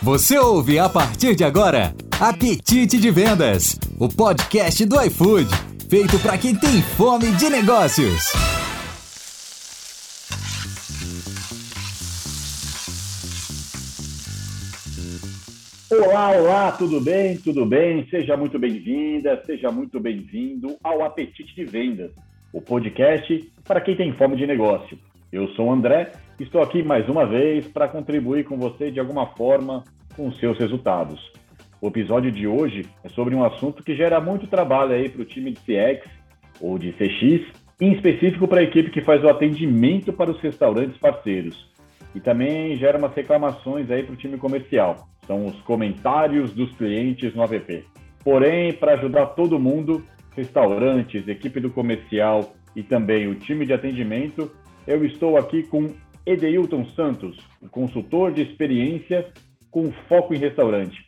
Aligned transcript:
Você 0.00 0.38
ouve 0.38 0.78
a 0.78 0.88
partir 0.88 1.34
de 1.34 1.42
agora 1.42 1.92
Apetite 2.20 2.96
de 2.98 3.10
Vendas, 3.10 3.76
o 3.98 4.08
podcast 4.08 4.86
do 4.86 4.94
iFood, 5.02 5.48
feito 5.90 6.20
para 6.20 6.38
quem 6.38 6.54
tem 6.54 6.80
fome 6.96 7.32
de 7.32 7.50
negócios. 7.50 8.32
Olá, 15.90 16.30
olá, 16.30 16.72
tudo 16.72 17.00
bem? 17.00 17.36
Tudo 17.38 17.66
bem? 17.66 18.06
Seja 18.08 18.36
muito 18.36 18.56
bem-vinda, 18.56 19.42
seja 19.44 19.72
muito 19.72 19.98
bem-vindo 19.98 20.76
ao 20.84 21.02
Apetite 21.02 21.56
de 21.56 21.64
Vendas, 21.64 22.12
o 22.52 22.60
podcast 22.60 23.50
para 23.64 23.80
quem 23.80 23.96
tem 23.96 24.12
fome 24.12 24.36
de 24.36 24.46
negócio. 24.46 24.96
Eu 25.32 25.48
sou 25.48 25.66
o 25.66 25.72
André, 25.72 26.12
estou 26.40 26.62
aqui 26.62 26.82
mais 26.82 27.08
uma 27.08 27.26
vez 27.26 27.66
para 27.68 27.88
contribuir 27.88 28.44
com 28.44 28.56
você 28.56 28.90
de 28.90 28.98
alguma 28.98 29.26
forma 29.34 29.84
com 30.16 30.32
seus 30.32 30.58
resultados. 30.58 31.20
O 31.80 31.88
episódio 31.88 32.32
de 32.32 32.46
hoje 32.46 32.86
é 33.04 33.08
sobre 33.08 33.34
um 33.34 33.44
assunto 33.44 33.82
que 33.82 33.94
gera 33.94 34.20
muito 34.20 34.46
trabalho 34.46 34.92
aí 34.92 35.08
para 35.08 35.22
o 35.22 35.26
time 35.26 35.52
de 35.52 35.60
CX 35.60 36.10
ou 36.60 36.78
de 36.78 36.92
CX, 36.92 37.46
em 37.80 37.92
específico 37.92 38.48
para 38.48 38.60
a 38.60 38.64
equipe 38.64 38.90
que 38.90 39.02
faz 39.02 39.22
o 39.22 39.28
atendimento 39.28 40.12
para 40.12 40.30
os 40.30 40.40
restaurantes 40.40 40.98
parceiros. 40.98 41.68
E 42.14 42.20
também 42.20 42.76
gera 42.76 42.98
umas 42.98 43.14
reclamações 43.14 43.90
aí 43.90 44.02
para 44.02 44.14
o 44.14 44.16
time 44.16 44.38
comercial 44.38 45.08
são 45.28 45.44
os 45.44 45.60
comentários 45.60 46.52
dos 46.52 46.74
clientes 46.74 47.34
no 47.34 47.42
app. 47.42 47.84
Porém, 48.24 48.72
para 48.72 48.94
ajudar 48.94 49.26
todo 49.26 49.58
mundo, 49.58 50.02
restaurantes, 50.34 51.28
equipe 51.28 51.60
do 51.60 51.70
comercial 51.70 52.54
e 52.74 52.82
também 52.82 53.28
o 53.28 53.34
time 53.34 53.66
de 53.66 53.74
atendimento, 53.74 54.50
eu 54.88 55.04
estou 55.04 55.36
aqui 55.36 55.62
com 55.64 55.92
Edeilton 56.24 56.86
Santos, 56.96 57.36
consultor 57.70 58.32
de 58.32 58.40
experiência 58.40 59.30
com 59.70 59.92
foco 60.08 60.32
em 60.32 60.38
restaurante. 60.38 61.06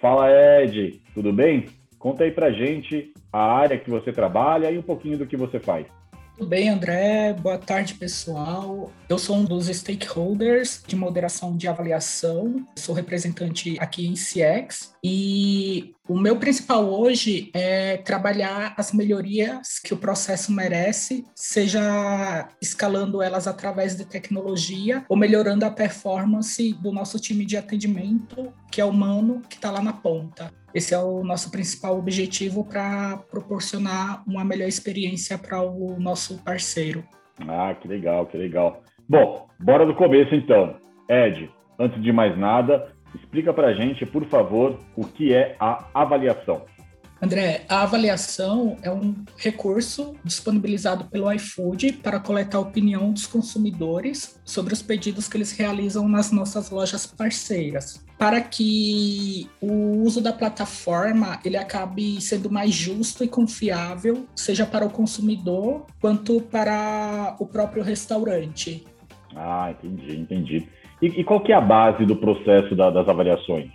Fala 0.00 0.28
Ed, 0.28 1.00
tudo 1.14 1.32
bem? 1.32 1.66
Conta 2.00 2.24
aí 2.24 2.32
pra 2.32 2.50
gente 2.50 3.12
a 3.32 3.40
área 3.40 3.78
que 3.78 3.88
você 3.88 4.12
trabalha 4.12 4.72
e 4.72 4.76
um 4.76 4.82
pouquinho 4.82 5.16
do 5.16 5.26
que 5.26 5.36
você 5.36 5.60
faz. 5.60 5.86
Tudo 6.36 6.48
bem, 6.48 6.68
André? 6.68 7.34
Boa 7.34 7.58
tarde, 7.58 7.94
pessoal. 7.94 8.90
Eu 9.08 9.18
sou 9.18 9.36
um 9.36 9.44
dos 9.44 9.66
stakeholders 9.66 10.82
de 10.84 10.96
moderação 10.96 11.56
de 11.56 11.68
avaliação, 11.68 12.66
sou 12.76 12.94
representante 12.94 13.76
aqui 13.78 14.08
em 14.08 14.14
CX 14.14 14.94
e 15.04 15.94
o 16.08 16.18
meu 16.18 16.36
principal 16.36 16.84
hoje 16.84 17.50
é 17.54 17.96
trabalhar 17.96 18.74
as 18.76 18.92
melhorias 18.92 19.78
que 19.78 19.94
o 19.94 19.96
processo 19.96 20.52
merece, 20.52 21.24
seja 21.34 22.48
escalando 22.60 23.22
elas 23.22 23.46
através 23.46 23.96
de 23.96 24.04
tecnologia 24.04 25.04
ou 25.08 25.16
melhorando 25.16 25.64
a 25.64 25.70
performance 25.70 26.74
do 26.82 26.90
nosso 26.90 27.20
time 27.20 27.44
de 27.44 27.56
atendimento, 27.56 28.52
que 28.70 28.80
é 28.80 28.84
humano, 28.84 29.42
que 29.48 29.54
está 29.54 29.70
lá 29.70 29.80
na 29.80 29.92
ponta. 29.92 30.50
Esse 30.74 30.92
é 30.92 30.98
o 30.98 31.22
nosso 31.22 31.50
principal 31.52 31.96
objetivo 31.96 32.64
para 32.64 33.18
proporcionar 33.30 34.24
uma 34.26 34.44
melhor 34.44 34.66
experiência 34.66 35.38
para 35.38 35.62
o 35.62 36.00
nosso 36.00 36.42
parceiro. 36.42 37.04
Ah, 37.46 37.74
que 37.80 37.86
legal, 37.86 38.26
que 38.26 38.36
legal. 38.36 38.82
Bom, 39.08 39.48
bora 39.60 39.86
do 39.86 39.94
começo 39.94 40.34
então. 40.34 40.76
Ed, 41.08 41.48
antes 41.78 42.02
de 42.02 42.12
mais 42.12 42.36
nada, 42.36 42.91
explica 43.14 43.52
para 43.52 43.68
a 43.68 43.74
gente, 43.74 44.04
por 44.06 44.24
favor, 44.26 44.78
o 44.96 45.04
que 45.04 45.32
é 45.32 45.56
a 45.58 45.86
avaliação. 45.94 46.64
André, 47.24 47.64
a 47.68 47.82
avaliação 47.82 48.76
é 48.82 48.90
um 48.90 49.14
recurso 49.36 50.16
disponibilizado 50.24 51.04
pelo 51.04 51.32
iFood 51.32 51.92
para 52.02 52.18
coletar 52.18 52.58
a 52.58 52.62
opinião 52.62 53.12
dos 53.12 53.28
consumidores 53.28 54.40
sobre 54.44 54.74
os 54.74 54.82
pedidos 54.82 55.28
que 55.28 55.36
eles 55.36 55.52
realizam 55.52 56.08
nas 56.08 56.32
nossas 56.32 56.70
lojas 56.70 57.06
parceiras, 57.06 58.04
para 58.18 58.40
que 58.40 59.48
o 59.60 60.02
uso 60.02 60.20
da 60.20 60.32
plataforma 60.32 61.38
ele 61.44 61.56
acabe 61.56 62.20
sendo 62.20 62.50
mais 62.50 62.74
justo 62.74 63.22
e 63.22 63.28
confiável, 63.28 64.26
seja 64.34 64.66
para 64.66 64.84
o 64.84 64.90
consumidor 64.90 65.86
quanto 66.00 66.40
para 66.40 67.36
o 67.38 67.46
próprio 67.46 67.84
restaurante. 67.84 68.84
Ah, 69.36 69.70
entendi, 69.70 70.16
entendi. 70.16 70.68
E, 71.02 71.08
e 71.08 71.24
qual 71.24 71.42
que 71.42 71.50
é 71.50 71.56
a 71.56 71.60
base 71.60 72.06
do 72.06 72.14
processo 72.14 72.76
da, 72.76 72.88
das 72.88 73.08
avaliações? 73.08 73.68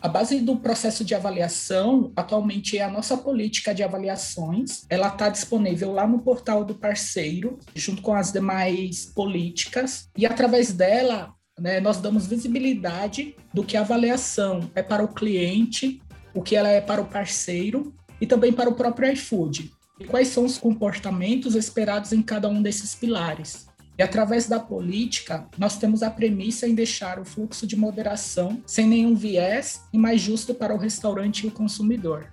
A 0.00 0.06
base 0.06 0.40
do 0.40 0.56
processo 0.56 1.04
de 1.04 1.14
avaliação 1.14 2.12
atualmente 2.14 2.78
é 2.78 2.84
a 2.84 2.90
nossa 2.90 3.16
política 3.16 3.74
de 3.74 3.82
avaliações. 3.82 4.84
Ela 4.88 5.08
está 5.08 5.28
disponível 5.28 5.92
lá 5.92 6.06
no 6.06 6.20
portal 6.20 6.64
do 6.64 6.74
parceiro, 6.74 7.58
junto 7.74 8.02
com 8.02 8.14
as 8.14 8.30
demais 8.30 9.06
políticas, 9.06 10.08
e 10.16 10.24
através 10.24 10.72
dela 10.72 11.32
né, 11.58 11.80
nós 11.80 11.96
damos 11.98 12.28
visibilidade 12.28 13.34
do 13.52 13.64
que 13.64 13.76
a 13.76 13.80
avaliação 13.80 14.70
é 14.74 14.82
para 14.82 15.02
o 15.02 15.08
cliente, 15.08 16.00
o 16.32 16.42
que 16.42 16.54
ela 16.54 16.68
é 16.68 16.80
para 16.80 17.00
o 17.00 17.06
parceiro 17.06 17.92
e 18.20 18.26
também 18.26 18.52
para 18.52 18.70
o 18.70 18.74
próprio 18.74 19.10
iFood. 19.12 19.72
E 19.98 20.04
quais 20.04 20.28
são 20.28 20.44
os 20.44 20.58
comportamentos 20.58 21.56
esperados 21.56 22.12
em 22.12 22.22
cada 22.22 22.48
um 22.48 22.62
desses 22.62 22.94
pilares. 22.94 23.67
E 23.98 24.02
através 24.02 24.48
da 24.48 24.60
política, 24.60 25.48
nós 25.58 25.76
temos 25.76 26.04
a 26.04 26.10
premissa 26.10 26.68
em 26.68 26.74
deixar 26.74 27.18
o 27.18 27.24
fluxo 27.24 27.66
de 27.66 27.76
moderação 27.76 28.62
sem 28.64 28.86
nenhum 28.86 29.14
viés 29.14 29.82
e 29.92 29.98
mais 29.98 30.20
justo 30.20 30.54
para 30.54 30.72
o 30.72 30.78
restaurante 30.78 31.44
e 31.44 31.48
o 31.48 31.50
consumidor. 31.50 32.28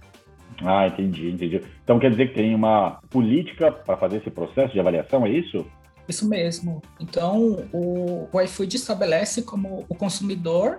Ah, 0.63 0.87
entendi, 0.87 1.31
entendi. 1.31 1.61
Então 1.83 1.99
quer 1.99 2.11
dizer 2.11 2.29
que 2.29 2.35
tem 2.35 2.53
uma 2.53 3.01
política 3.09 3.71
para 3.71 3.97
fazer 3.97 4.17
esse 4.17 4.29
processo 4.29 4.73
de 4.73 4.79
avaliação, 4.79 5.25
é 5.25 5.31
isso? 5.31 5.65
Isso 6.07 6.29
mesmo. 6.29 6.83
Então, 6.99 7.67
o, 7.73 8.29
o 8.31 8.41
iFood 8.41 8.75
estabelece 8.75 9.41
como 9.41 9.85
o 9.89 9.95
consumidor 9.95 10.77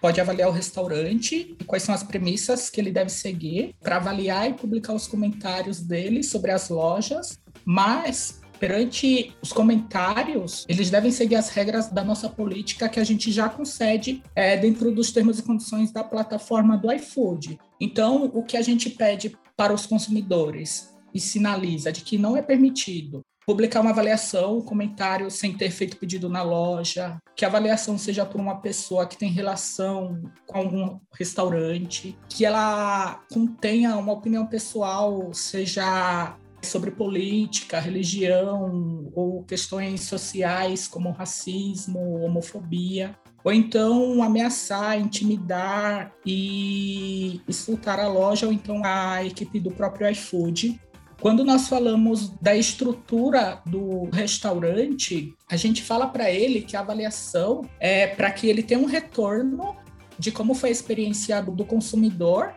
pode 0.00 0.20
avaliar 0.20 0.48
o 0.48 0.52
restaurante 0.52 1.56
e 1.60 1.64
quais 1.64 1.82
são 1.82 1.94
as 1.94 2.02
premissas 2.02 2.70
que 2.70 2.80
ele 2.80 2.90
deve 2.90 3.10
seguir 3.10 3.74
para 3.80 3.96
avaliar 3.96 4.50
e 4.50 4.54
publicar 4.54 4.92
os 4.92 5.06
comentários 5.06 5.80
dele 5.80 6.22
sobre 6.22 6.50
as 6.50 6.68
lojas, 6.68 7.40
mas 7.64 8.41
perante 8.62 9.34
os 9.42 9.52
comentários, 9.52 10.64
eles 10.68 10.88
devem 10.88 11.10
seguir 11.10 11.34
as 11.34 11.48
regras 11.48 11.88
da 11.88 12.04
nossa 12.04 12.28
política 12.28 12.88
que 12.88 13.00
a 13.00 13.04
gente 13.04 13.32
já 13.32 13.48
concede 13.48 14.22
é, 14.36 14.56
dentro 14.56 14.94
dos 14.94 15.10
termos 15.10 15.40
e 15.40 15.42
condições 15.42 15.90
da 15.90 16.04
plataforma 16.04 16.78
do 16.78 16.92
iFood. 16.92 17.58
Então, 17.80 18.30
o 18.32 18.44
que 18.44 18.56
a 18.56 18.62
gente 18.62 18.88
pede 18.88 19.36
para 19.56 19.74
os 19.74 19.84
consumidores 19.84 20.94
e 21.12 21.18
sinaliza 21.18 21.90
de 21.90 22.02
que 22.02 22.16
não 22.16 22.36
é 22.36 22.40
permitido 22.40 23.20
publicar 23.44 23.80
uma 23.80 23.90
avaliação, 23.90 24.58
um 24.58 24.62
comentário 24.62 25.28
sem 25.28 25.52
ter 25.52 25.70
feito 25.70 25.96
pedido 25.96 26.28
na 26.28 26.44
loja, 26.44 27.18
que 27.34 27.44
a 27.44 27.48
avaliação 27.48 27.98
seja 27.98 28.24
por 28.24 28.40
uma 28.40 28.60
pessoa 28.60 29.06
que 29.06 29.16
tem 29.16 29.28
relação 29.28 30.22
com 30.46 30.58
algum 30.58 31.00
restaurante, 31.12 32.16
que 32.28 32.44
ela 32.44 33.20
contenha 33.32 33.96
uma 33.96 34.12
opinião 34.12 34.46
pessoal, 34.46 35.34
seja 35.34 36.36
sobre 36.62 36.90
política, 36.90 37.80
religião 37.80 39.10
ou 39.14 39.42
questões 39.44 40.02
sociais 40.02 40.86
como 40.86 41.10
racismo, 41.10 42.20
homofobia, 42.22 43.16
ou 43.44 43.52
então 43.52 44.22
ameaçar, 44.22 44.98
intimidar 44.98 46.12
e 46.24 47.40
insultar 47.48 47.98
a 47.98 48.08
loja 48.08 48.46
ou 48.46 48.52
então 48.52 48.82
a 48.84 49.24
equipe 49.24 49.58
do 49.58 49.70
próprio 49.70 50.08
iFood. 50.10 50.80
Quando 51.20 51.44
nós 51.44 51.68
falamos 51.68 52.30
da 52.40 52.56
estrutura 52.56 53.60
do 53.64 54.08
restaurante, 54.12 55.34
a 55.48 55.56
gente 55.56 55.82
fala 55.82 56.08
para 56.08 56.30
ele 56.30 56.62
que 56.62 56.76
a 56.76 56.80
avaliação 56.80 57.62
é 57.78 58.08
para 58.08 58.30
que 58.30 58.48
ele 58.48 58.62
tenha 58.62 58.80
um 58.80 58.86
retorno 58.86 59.76
de 60.18 60.30
como 60.30 60.54
foi 60.54 60.68
a 60.68 60.72
experiência 60.72 61.40
do 61.40 61.64
consumidor 61.64 62.54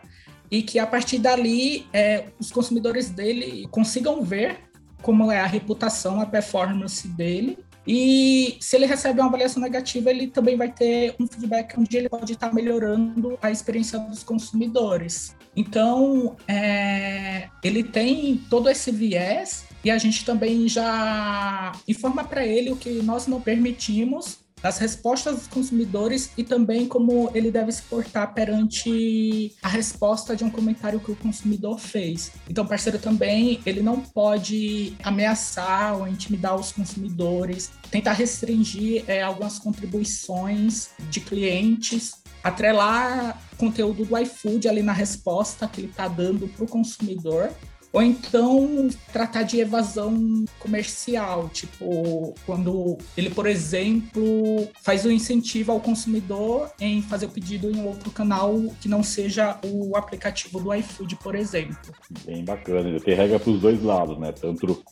e 0.50 0.62
que 0.62 0.78
a 0.78 0.86
partir 0.86 1.18
dali 1.18 1.86
é, 1.92 2.26
os 2.38 2.50
consumidores 2.50 3.10
dele 3.10 3.66
consigam 3.70 4.22
ver 4.22 4.60
como 5.02 5.30
é 5.30 5.40
a 5.40 5.46
reputação, 5.46 6.20
a 6.20 6.26
performance 6.26 7.06
dele. 7.08 7.58
E 7.86 8.56
se 8.60 8.74
ele 8.74 8.86
recebe 8.86 9.20
uma 9.20 9.28
avaliação 9.28 9.62
negativa, 9.62 10.10
ele 10.10 10.26
também 10.26 10.56
vai 10.56 10.72
ter 10.72 11.14
um 11.20 11.26
feedback 11.26 11.78
onde 11.78 11.96
ele 11.96 12.08
pode 12.08 12.32
estar 12.32 12.52
melhorando 12.52 13.38
a 13.40 13.48
experiência 13.48 13.98
dos 14.00 14.24
consumidores. 14.24 15.36
Então, 15.54 16.34
é, 16.48 17.48
ele 17.62 17.84
tem 17.84 18.38
todo 18.50 18.68
esse 18.68 18.90
viés 18.90 19.66
e 19.84 19.90
a 19.90 19.98
gente 19.98 20.24
também 20.24 20.68
já 20.68 21.70
informa 21.86 22.24
para 22.24 22.44
ele 22.44 22.72
o 22.72 22.76
que 22.76 22.90
nós 23.02 23.28
não 23.28 23.40
permitimos 23.40 24.40
das 24.62 24.78
respostas 24.78 25.36
dos 25.36 25.46
consumidores 25.46 26.30
e 26.36 26.42
também 26.42 26.88
como 26.88 27.30
ele 27.34 27.50
deve 27.50 27.70
se 27.70 27.82
portar 27.82 28.32
perante 28.32 29.54
a 29.62 29.68
resposta 29.68 30.34
de 30.34 30.44
um 30.44 30.50
comentário 30.50 30.98
que 30.98 31.10
o 31.10 31.16
consumidor 31.16 31.78
fez. 31.78 32.32
Então, 32.48 32.66
parceiro 32.66 32.98
também, 32.98 33.60
ele 33.66 33.82
não 33.82 34.00
pode 34.00 34.96
ameaçar 35.02 35.96
ou 35.98 36.08
intimidar 36.08 36.56
os 36.56 36.72
consumidores, 36.72 37.70
tentar 37.90 38.12
restringir 38.12 39.04
é, 39.06 39.22
algumas 39.22 39.58
contribuições 39.58 40.90
de 41.10 41.20
clientes, 41.20 42.22
atrelar 42.42 43.40
conteúdo 43.56 44.04
do 44.04 44.18
iFood 44.18 44.68
ali 44.68 44.82
na 44.82 44.92
resposta 44.92 45.66
que 45.66 45.80
ele 45.80 45.88
está 45.88 46.08
dando 46.08 46.46
para 46.48 46.64
o 46.64 46.68
consumidor 46.68 47.50
Ou 47.92 48.02
então 48.02 48.88
tratar 49.12 49.42
de 49.42 49.58
evasão 49.58 50.44
comercial, 50.58 51.48
tipo, 51.48 52.34
quando 52.44 52.98
ele, 53.16 53.30
por 53.30 53.46
exemplo, 53.46 54.68
faz 54.82 55.06
um 55.06 55.10
incentivo 55.10 55.72
ao 55.72 55.80
consumidor 55.80 56.70
em 56.80 57.00
fazer 57.00 57.26
o 57.26 57.30
pedido 57.30 57.70
em 57.70 57.84
outro 57.86 58.10
canal 58.10 58.54
que 58.80 58.88
não 58.88 59.02
seja 59.02 59.58
o 59.64 59.96
aplicativo 59.96 60.60
do 60.60 60.74
iFood, 60.74 61.16
por 61.16 61.34
exemplo. 61.34 61.76
Bem 62.24 62.44
bacana, 62.44 63.00
tem 63.00 63.14
regra 63.14 63.38
para 63.38 63.50
os 63.50 63.60
dois 63.60 63.82
lados, 63.82 64.18
né? 64.18 64.32
Tanto 64.32 64.84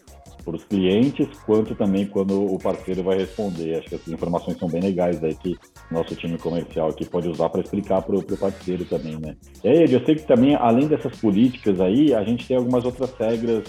para 0.44 0.56
os 0.56 0.64
clientes, 0.64 1.26
quanto 1.46 1.74
também 1.74 2.06
quando 2.06 2.44
o 2.44 2.58
parceiro 2.58 3.02
vai 3.02 3.18
responder. 3.18 3.78
Acho 3.78 3.88
que 3.88 3.94
essas 3.94 4.08
informações 4.08 4.58
são 4.58 4.68
bem 4.68 4.82
legais 4.82 5.22
aí 5.24 5.34
que 5.34 5.56
nosso 5.90 6.14
time 6.14 6.36
comercial 6.38 6.90
aqui 6.90 7.04
pode 7.04 7.28
usar 7.28 7.48
para 7.48 7.60
explicar 7.60 8.02
para 8.02 8.16
o 8.16 8.36
parceiro 8.36 8.84
também, 8.84 9.18
né? 9.18 9.36
E 9.62 9.68
aí, 9.68 9.92
eu 9.92 10.04
sei 10.04 10.16
que 10.16 10.26
também, 10.26 10.54
além 10.54 10.86
dessas 10.86 11.16
políticas 11.18 11.80
aí, 11.80 12.14
a 12.14 12.22
gente 12.22 12.46
tem 12.46 12.56
algumas 12.56 12.84
outras 12.84 13.12
regras 13.18 13.64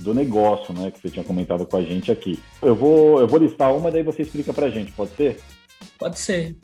do 0.00 0.14
negócio, 0.14 0.72
né, 0.74 0.90
que 0.90 1.00
você 1.00 1.10
tinha 1.10 1.24
comentado 1.24 1.66
com 1.66 1.76
a 1.76 1.82
gente 1.82 2.12
aqui. 2.12 2.38
Eu 2.62 2.74
vou, 2.74 3.20
eu 3.20 3.26
vou 3.26 3.38
listar 3.38 3.74
uma, 3.74 3.90
daí 3.90 4.02
você 4.02 4.22
explica 4.22 4.52
para 4.52 4.66
a 4.66 4.70
gente, 4.70 4.92
pode 4.92 5.10
ser? 5.16 5.40
Pode 5.98 6.18
ser. 6.18 6.56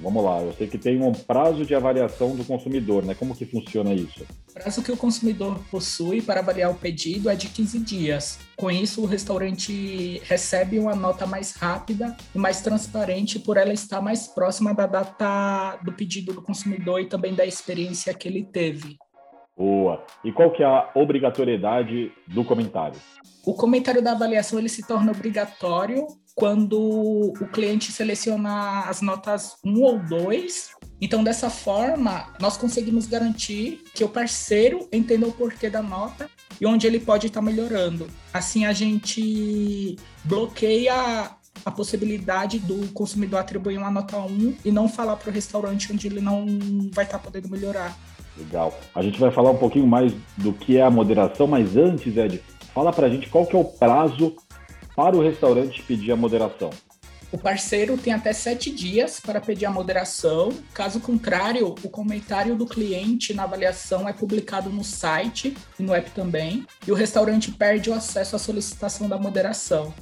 Vamos 0.00 0.24
lá, 0.24 0.40
eu 0.42 0.52
sei 0.52 0.66
que 0.66 0.78
tem 0.78 1.02
um 1.02 1.12
prazo 1.12 1.64
de 1.64 1.74
avaliação 1.74 2.36
do 2.36 2.44
consumidor, 2.44 3.04
né? 3.04 3.14
Como 3.14 3.34
que 3.34 3.44
funciona 3.44 3.94
isso? 3.94 4.26
O 4.50 4.52
prazo 4.52 4.82
que 4.82 4.92
o 4.92 4.96
consumidor 4.96 5.58
possui 5.70 6.20
para 6.22 6.40
avaliar 6.40 6.70
o 6.70 6.74
pedido 6.74 7.28
é 7.28 7.34
de 7.34 7.48
15 7.48 7.78
dias. 7.80 8.38
Com 8.56 8.70
isso, 8.70 9.02
o 9.02 9.06
restaurante 9.06 10.20
recebe 10.24 10.78
uma 10.78 10.94
nota 10.94 11.26
mais 11.26 11.52
rápida 11.52 12.16
e 12.34 12.38
mais 12.38 12.60
transparente 12.60 13.38
por 13.38 13.56
ela 13.56 13.72
estar 13.72 14.00
mais 14.00 14.26
próxima 14.28 14.74
da 14.74 14.86
data 14.86 15.78
do 15.84 15.92
pedido 15.92 16.32
do 16.32 16.42
consumidor 16.42 17.00
e 17.00 17.06
também 17.06 17.34
da 17.34 17.46
experiência 17.46 18.12
que 18.14 18.28
ele 18.28 18.44
teve. 18.44 18.96
Boa. 19.58 20.04
E 20.24 20.30
qual 20.30 20.52
que 20.52 20.62
é 20.62 20.66
a 20.66 20.88
obrigatoriedade 20.94 22.12
do 22.28 22.44
comentário? 22.44 22.98
O 23.44 23.54
comentário 23.54 24.00
da 24.00 24.12
avaliação 24.12 24.58
ele 24.58 24.68
se 24.68 24.86
torna 24.86 25.10
obrigatório 25.10 26.06
quando 26.36 26.78
o 26.78 27.48
cliente 27.48 27.90
seleciona 27.90 28.82
as 28.82 29.00
notas 29.00 29.56
1 29.64 29.82
ou 29.82 29.98
2. 29.98 30.70
Então, 31.00 31.24
dessa 31.24 31.50
forma, 31.50 32.32
nós 32.40 32.56
conseguimos 32.56 33.08
garantir 33.08 33.82
que 33.92 34.04
o 34.04 34.08
parceiro 34.08 34.88
entenda 34.92 35.26
o 35.26 35.32
porquê 35.32 35.68
da 35.68 35.82
nota 35.82 36.30
e 36.60 36.66
onde 36.66 36.86
ele 36.86 37.00
pode 37.00 37.26
estar 37.26 37.42
melhorando. 37.42 38.06
Assim, 38.32 38.64
a 38.64 38.72
gente 38.72 39.96
bloqueia 40.24 41.32
a 41.64 41.70
possibilidade 41.70 42.60
do 42.60 42.92
consumidor 42.92 43.40
atribuir 43.40 43.78
uma 43.78 43.90
nota 43.90 44.18
1 44.18 44.58
e 44.64 44.70
não 44.70 44.88
falar 44.88 45.16
para 45.16 45.30
o 45.30 45.32
restaurante 45.32 45.92
onde 45.92 46.06
ele 46.06 46.20
não 46.20 46.46
vai 46.92 47.04
estar 47.04 47.18
podendo 47.18 47.48
melhorar. 47.48 47.96
Legal. 48.38 48.78
A 48.94 49.02
gente 49.02 49.18
vai 49.18 49.30
falar 49.30 49.50
um 49.50 49.58
pouquinho 49.58 49.86
mais 49.86 50.12
do 50.36 50.52
que 50.52 50.76
é 50.76 50.82
a 50.82 50.90
moderação, 50.90 51.46
mas 51.46 51.76
antes, 51.76 52.16
Ed, 52.16 52.42
fala 52.72 52.92
para 52.92 53.06
a 53.06 53.10
gente 53.10 53.28
qual 53.28 53.44
que 53.44 53.56
é 53.56 53.58
o 53.58 53.64
prazo 53.64 54.36
para 54.94 55.16
o 55.16 55.22
restaurante 55.22 55.82
pedir 55.82 56.12
a 56.12 56.16
moderação? 56.16 56.70
O 57.30 57.36
parceiro 57.36 57.98
tem 57.98 58.12
até 58.12 58.32
sete 58.32 58.70
dias 58.70 59.20
para 59.20 59.38
pedir 59.38 59.66
a 59.66 59.70
moderação. 59.70 60.50
Caso 60.72 60.98
contrário, 60.98 61.66
o 61.66 61.88
comentário 61.90 62.56
do 62.56 62.64
cliente 62.64 63.34
na 63.34 63.42
avaliação 63.42 64.08
é 64.08 64.14
publicado 64.14 64.70
no 64.70 64.82
site 64.82 65.54
e 65.78 65.82
no 65.82 65.92
app 65.92 66.10
também, 66.12 66.64
e 66.86 66.90
o 66.90 66.94
restaurante 66.94 67.52
perde 67.52 67.90
o 67.90 67.94
acesso 67.94 68.34
à 68.34 68.38
solicitação 68.38 69.08
da 69.08 69.18
moderação. 69.18 69.92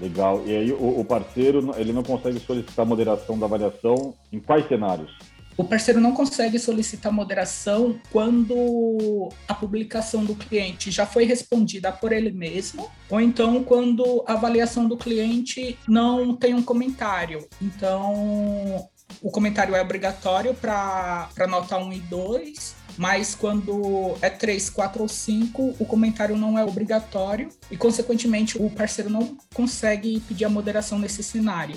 Legal. 0.00 0.42
E 0.44 0.56
aí 0.56 0.72
o 0.72 1.04
parceiro 1.04 1.70
ele 1.76 1.92
não 1.92 2.02
consegue 2.02 2.40
solicitar 2.40 2.84
moderação 2.84 3.38
da 3.38 3.46
avaliação 3.46 4.14
em 4.32 4.40
quais 4.40 4.66
cenários? 4.66 5.16
O 5.56 5.64
parceiro 5.64 6.00
não 6.00 6.12
consegue 6.12 6.58
solicitar 6.58 7.12
moderação 7.12 8.00
quando 8.10 9.28
a 9.46 9.54
publicação 9.54 10.24
do 10.24 10.34
cliente 10.34 10.90
já 10.90 11.04
foi 11.06 11.24
respondida 11.24 11.92
por 11.92 12.10
ele 12.12 12.30
mesmo, 12.30 12.90
ou 13.10 13.20
então 13.20 13.62
quando 13.62 14.24
a 14.26 14.32
avaliação 14.32 14.88
do 14.88 14.96
cliente 14.96 15.78
não 15.86 16.34
tem 16.34 16.54
um 16.54 16.62
comentário. 16.62 17.46
Então, 17.60 18.88
o 19.20 19.30
comentário 19.30 19.74
é 19.74 19.82
obrigatório 19.82 20.54
para 20.54 21.28
nota 21.48 21.76
1 21.76 21.92
e 21.92 22.00
2, 22.00 22.74
mas 22.96 23.34
quando 23.34 24.16
é 24.22 24.30
3, 24.30 24.70
4 24.70 25.02
ou 25.02 25.08
5, 25.08 25.76
o 25.78 25.84
comentário 25.84 26.36
não 26.36 26.58
é 26.58 26.64
obrigatório 26.64 27.50
e, 27.70 27.76
consequentemente, 27.76 28.56
o 28.56 28.70
parceiro 28.70 29.10
não 29.10 29.36
consegue 29.54 30.18
pedir 30.20 30.46
a 30.46 30.48
moderação 30.48 30.98
nesse 30.98 31.22
cenário. 31.22 31.76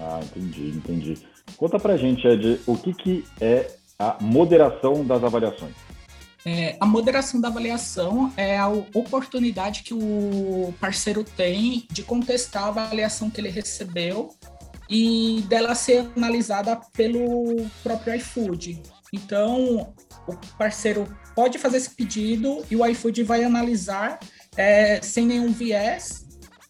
Ah, 0.00 0.20
entendi, 0.24 0.70
entendi. 0.70 1.33
Conta 1.56 1.78
pra 1.78 1.96
gente, 1.96 2.26
Ed, 2.26 2.60
o 2.66 2.76
que, 2.76 2.92
que 2.92 3.24
é 3.40 3.70
a 3.98 4.16
moderação 4.20 5.04
das 5.04 5.22
avaliações? 5.22 5.74
É, 6.46 6.76
a 6.78 6.84
moderação 6.84 7.40
da 7.40 7.48
avaliação 7.48 8.30
é 8.36 8.58
a 8.58 8.68
oportunidade 8.68 9.82
que 9.82 9.94
o 9.94 10.74
parceiro 10.78 11.24
tem 11.24 11.86
de 11.90 12.02
contestar 12.02 12.64
a 12.64 12.68
avaliação 12.68 13.30
que 13.30 13.40
ele 13.40 13.48
recebeu 13.48 14.28
e 14.90 15.42
dela 15.48 15.74
ser 15.74 16.06
analisada 16.14 16.78
pelo 16.92 17.66
próprio 17.82 18.14
iFood. 18.16 18.82
Então, 19.10 19.94
o 20.26 20.36
parceiro 20.58 21.06
pode 21.34 21.58
fazer 21.58 21.78
esse 21.78 21.90
pedido 21.90 22.62
e 22.70 22.76
o 22.76 22.84
iFood 22.86 23.22
vai 23.22 23.42
analisar 23.42 24.18
é, 24.56 25.00
sem 25.00 25.24
nenhum 25.24 25.50
viés 25.50 26.26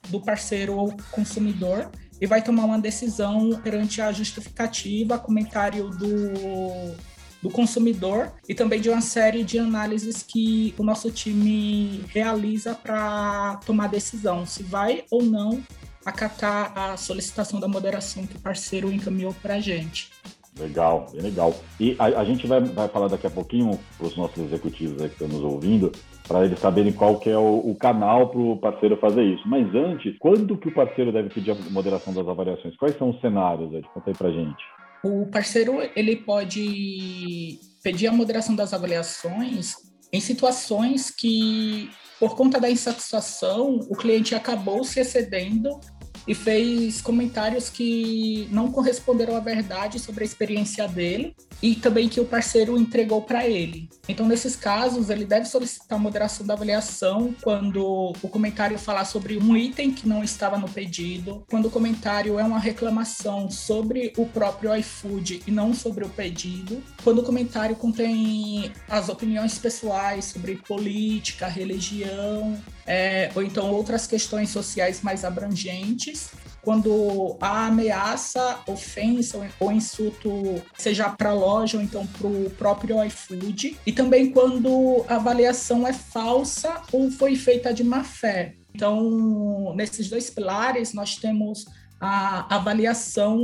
do 0.09 0.21
parceiro 0.21 0.76
ou 0.76 0.94
consumidor 1.11 1.91
e 2.20 2.26
vai 2.26 2.43
tomar 2.43 2.64
uma 2.64 2.78
decisão 2.78 3.61
perante 3.62 4.00
a 4.00 4.12
justificativa, 4.12 5.19
comentário 5.19 5.90
do, 5.90 6.94
do 7.43 7.50
consumidor 7.50 8.32
e 8.49 8.55
também 8.55 8.81
de 8.81 8.88
uma 8.88 9.00
série 9.00 9.44
de 9.44 9.58
análises 9.58 10.22
que 10.22 10.75
o 10.78 10.82
nosso 10.82 11.11
time 11.11 12.05
realiza 12.08 12.75
para 12.75 13.61
tomar 13.66 13.88
decisão 13.88 14.46
se 14.46 14.62
vai 14.62 15.05
ou 15.11 15.22
não 15.22 15.62
acatar 16.05 16.72
a 16.76 16.96
solicitação 16.96 17.58
da 17.58 17.66
moderação 17.66 18.26
que 18.26 18.37
o 18.37 18.40
parceiro 18.40 18.93
encaminhou 18.93 19.34
para 19.43 19.55
a 19.55 19.61
gente. 19.61 20.11
Legal, 20.58 21.06
bem 21.12 21.22
legal. 21.22 21.55
E 21.81 21.96
a, 21.99 22.05
a 22.05 22.25
gente 22.25 22.46
vai, 22.46 22.61
vai 22.61 22.88
falar 22.88 23.08
daqui 23.08 23.26
a 23.26 23.31
pouquinho 23.31 23.78
para 23.99 24.06
os 24.06 24.16
nossos 24.16 24.38
executivos 24.38 24.99
que 24.99 25.06
estão 25.06 25.26
nos 25.26 25.43
ouvindo, 25.43 25.90
para 26.26 26.44
eles 26.44 26.59
saberem 26.59 26.93
qual 26.93 27.19
que 27.19 27.31
é 27.31 27.37
o, 27.37 27.59
o 27.59 27.76
canal 27.76 28.31
para 28.31 28.41
o 28.41 28.56
parceiro 28.56 28.97
fazer 28.97 29.23
isso. 29.23 29.47
Mas 29.47 29.75
antes, 29.75 30.17
quando 30.19 30.56
que 30.56 30.69
o 30.69 30.75
parceiro 30.75 31.12
deve 31.12 31.29
pedir 31.29 31.50
a 31.50 31.71
moderação 31.71 32.12
das 32.12 32.26
avaliações? 32.26 32.76
Quais 32.76 32.97
são 32.97 33.11
os 33.11 33.21
cenários? 33.21 33.73
Ed? 33.73 33.87
Conta 33.93 34.11
aí 34.11 34.17
para 34.17 34.31
gente. 34.31 34.65
O 35.05 35.26
parceiro 35.26 35.75
ele 35.94 36.17
pode 36.17 37.59
pedir 37.82 38.06
a 38.06 38.12
moderação 38.12 38.56
das 38.56 38.73
avaliações 38.73 39.75
em 40.11 40.21
situações 40.21 41.11
que, 41.11 41.91
por 42.19 42.35
conta 42.37 42.59
da 42.59 42.71
insatisfação, 42.71 43.81
o 43.91 43.97
cliente 43.97 44.35
acabou 44.35 44.82
se 44.82 45.00
excedendo 45.00 45.79
e 46.26 46.35
fez 46.35 47.00
comentários 47.00 47.69
que 47.69 48.49
não 48.50 48.71
corresponderam 48.71 49.37
à 49.37 49.41
verdade 49.41 49.99
sobre 49.99 50.25
a 50.25 50.26
experiência 50.26 50.88
dele 50.88 51.35
e 51.62 51.75
também 51.75 52.09
que 52.09 52.21
o 52.21 52.25
parceiro 52.25 52.78
entregou 52.78 53.23
para 53.23 53.47
ele. 53.47 53.88
Então, 54.09 54.26
nesses 54.26 54.57
casos, 54.57 55.11
ele 55.11 55.25
deve 55.25 55.47
solicitar 55.47 55.99
moderação 55.99 56.47
da 56.47 56.54
avaliação 56.54 57.35
quando 57.43 58.12
o 58.23 58.28
comentário 58.28 58.78
falar 58.78 59.04
sobre 59.04 59.38
um 59.38 59.57
item 59.57 59.90
que 59.90 60.09
não 60.09 60.23
estava 60.23 60.59
no 60.59 60.69
pedido, 60.69 61.45
quando 61.49 61.66
o 61.66 61.71
comentário 61.71 62.38
é 62.38 62.45
uma 62.45 62.59
reclamação 62.59 63.50
sobre 63.50 64.12
o 64.16 64.26
próprio 64.26 64.75
iFood 64.76 65.43
e 65.47 65.50
não 65.50 65.73
sobre 65.73 66.04
o 66.04 66.09
pedido, 66.09 66.83
quando 67.02 67.21
o 67.21 67.23
comentário 67.23 67.76
contém 67.76 68.73
as 68.88 69.09
opiniões 69.09 69.59
pessoais 69.59 70.26
sobre 70.26 70.57
política, 70.57 71.47
religião, 71.47 72.59
é, 72.87 73.31
ou 73.35 73.43
então 73.43 73.71
outras 73.71 74.07
questões 74.07 74.50
sociais 74.50 75.03
mais 75.03 75.25
abrangentes, 75.25 76.31
quando 76.62 77.37
a 77.41 77.67
ameaça, 77.67 78.61
ofensa 78.67 79.38
ou 79.61 79.71
insulto 79.71 80.62
seja 80.76 81.11
para 81.11 81.31
a 81.31 81.35
loja 81.35 81.76
ou 81.76 81.83
então 81.83 82.07
para 82.07 82.26
o 82.26 82.50
próprio 82.50 83.05
iFood, 83.05 83.76
e 83.87 83.93
também 83.93 84.31
quando 84.31 85.05
a 85.07 85.17
avaliação 85.17 85.87
é 85.87 85.93
falsa 85.93 86.81
ou 86.91 87.11
foi 87.11 87.37
feita 87.37 87.73
de 87.73 87.85
má 87.85 88.03
fé. 88.03 88.55
Então, 88.75 89.73
nesses 89.76 90.09
dois 90.09 90.31
pilares, 90.31 90.93
nós 90.93 91.17
temos 91.17 91.67
a 92.00 92.55
avaliação 92.57 93.38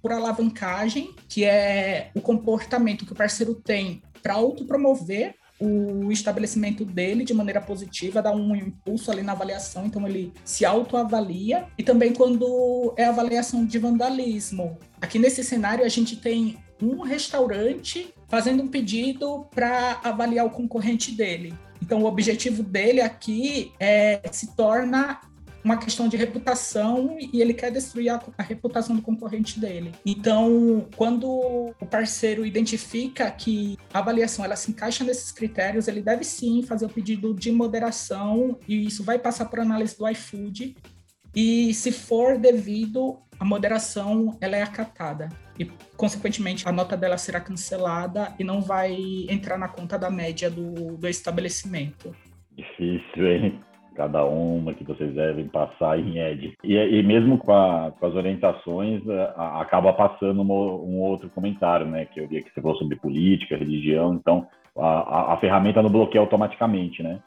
por 0.00 0.12
alavancagem, 0.12 1.14
que 1.28 1.44
é 1.44 2.10
o 2.14 2.20
comportamento 2.20 3.04
que 3.04 3.12
o 3.12 3.16
parceiro 3.16 3.54
tem 3.54 4.02
para 4.22 4.34
autopromover 4.34 5.34
o 5.60 6.10
estabelecimento 6.12 6.84
dele 6.84 7.24
de 7.24 7.34
maneira 7.34 7.60
positiva, 7.60 8.22
dá 8.22 8.30
um 8.30 8.54
impulso 8.54 9.10
ali 9.10 9.22
na 9.22 9.32
avaliação, 9.32 9.86
então 9.86 10.06
ele 10.06 10.32
se 10.44 10.64
autoavalia. 10.64 11.66
E 11.76 11.82
também 11.82 12.12
quando 12.12 12.94
é 12.96 13.04
avaliação 13.04 13.64
de 13.64 13.78
vandalismo. 13.78 14.78
Aqui 15.00 15.18
nesse 15.18 15.42
cenário 15.42 15.84
a 15.84 15.88
gente 15.88 16.16
tem 16.16 16.58
um 16.80 17.02
restaurante 17.02 18.14
fazendo 18.28 18.62
um 18.62 18.68
pedido 18.68 19.46
para 19.50 20.00
avaliar 20.04 20.46
o 20.46 20.50
concorrente 20.50 21.12
dele. 21.12 21.54
Então 21.82 22.02
o 22.02 22.06
objetivo 22.06 22.62
dele 22.62 23.00
aqui 23.00 23.72
é 23.80 24.20
se 24.30 24.54
torna 24.54 25.20
uma 25.68 25.76
questão 25.76 26.08
de 26.08 26.16
reputação 26.16 27.18
e 27.20 27.42
ele 27.42 27.52
quer 27.52 27.70
destruir 27.70 28.08
a, 28.08 28.18
a, 28.38 28.42
reputação 28.42 28.96
do 28.96 29.02
concorrente 29.02 29.60
dele. 29.60 29.92
Então, 30.04 30.86
quando 30.96 31.28
o 31.28 31.86
parceiro 31.86 32.46
identifica 32.46 33.30
que 33.30 33.76
a 33.92 33.98
avaliação 33.98 34.42
ela 34.42 34.56
se 34.56 34.70
encaixa 34.70 35.04
nesses 35.04 35.30
critérios, 35.30 35.86
ele 35.86 36.00
deve 36.00 36.24
sim 36.24 36.62
fazer 36.62 36.86
o 36.86 36.88
pedido 36.88 37.34
de 37.34 37.52
moderação 37.52 38.58
e 38.66 38.86
isso 38.86 39.04
vai 39.04 39.18
passar 39.18 39.44
por 39.44 39.60
análise 39.60 39.96
do 39.96 40.08
iFood. 40.08 40.74
E 41.36 41.74
se 41.74 41.92
for 41.92 42.38
devido, 42.38 43.18
a 43.38 43.44
moderação 43.44 44.38
ela 44.40 44.56
é 44.56 44.62
acatada 44.62 45.28
e, 45.58 45.66
consequentemente, 45.98 46.66
a 46.66 46.72
nota 46.72 46.96
dela 46.96 47.18
será 47.18 47.40
cancelada 47.40 48.34
e 48.38 48.44
não 48.44 48.62
vai 48.62 48.96
entrar 49.28 49.58
na 49.58 49.68
conta 49.68 49.98
da 49.98 50.08
média 50.08 50.50
do, 50.50 50.96
do 50.96 51.06
estabelecimento. 51.06 52.16
Difícil, 52.56 53.26
hein? 53.26 53.67
Cada 53.98 54.24
uma 54.24 54.72
que 54.74 54.84
vocês 54.84 55.12
devem 55.12 55.48
passar 55.48 55.98
em 55.98 56.20
ED. 56.20 56.54
E, 56.62 56.76
e 56.76 57.02
mesmo 57.02 57.36
com, 57.36 57.52
a, 57.52 57.90
com, 57.90 58.06
as 58.06 58.14
orientações, 58.14 59.02
a, 59.34 59.60
acaba 59.60 59.92
passando 59.92 60.40
um, 60.40 60.52
um, 60.52 61.00
outro 61.00 61.28
comentário, 61.30 61.84
né? 61.84 62.04
Que 62.04 62.20
eu 62.20 62.28
vi 62.28 62.40
que 62.44 62.54
você 62.54 62.62
falou 62.62 62.78
sobre 62.78 62.94
política, 62.94 63.56
religião, 63.56 64.14
então 64.14 64.46
a, 64.78 65.32
a 65.34 65.36
ferramenta 65.38 65.82
não 65.82 65.90
bloqueia 65.90 66.20
automaticamente, 66.20 67.02
né? 67.02 67.18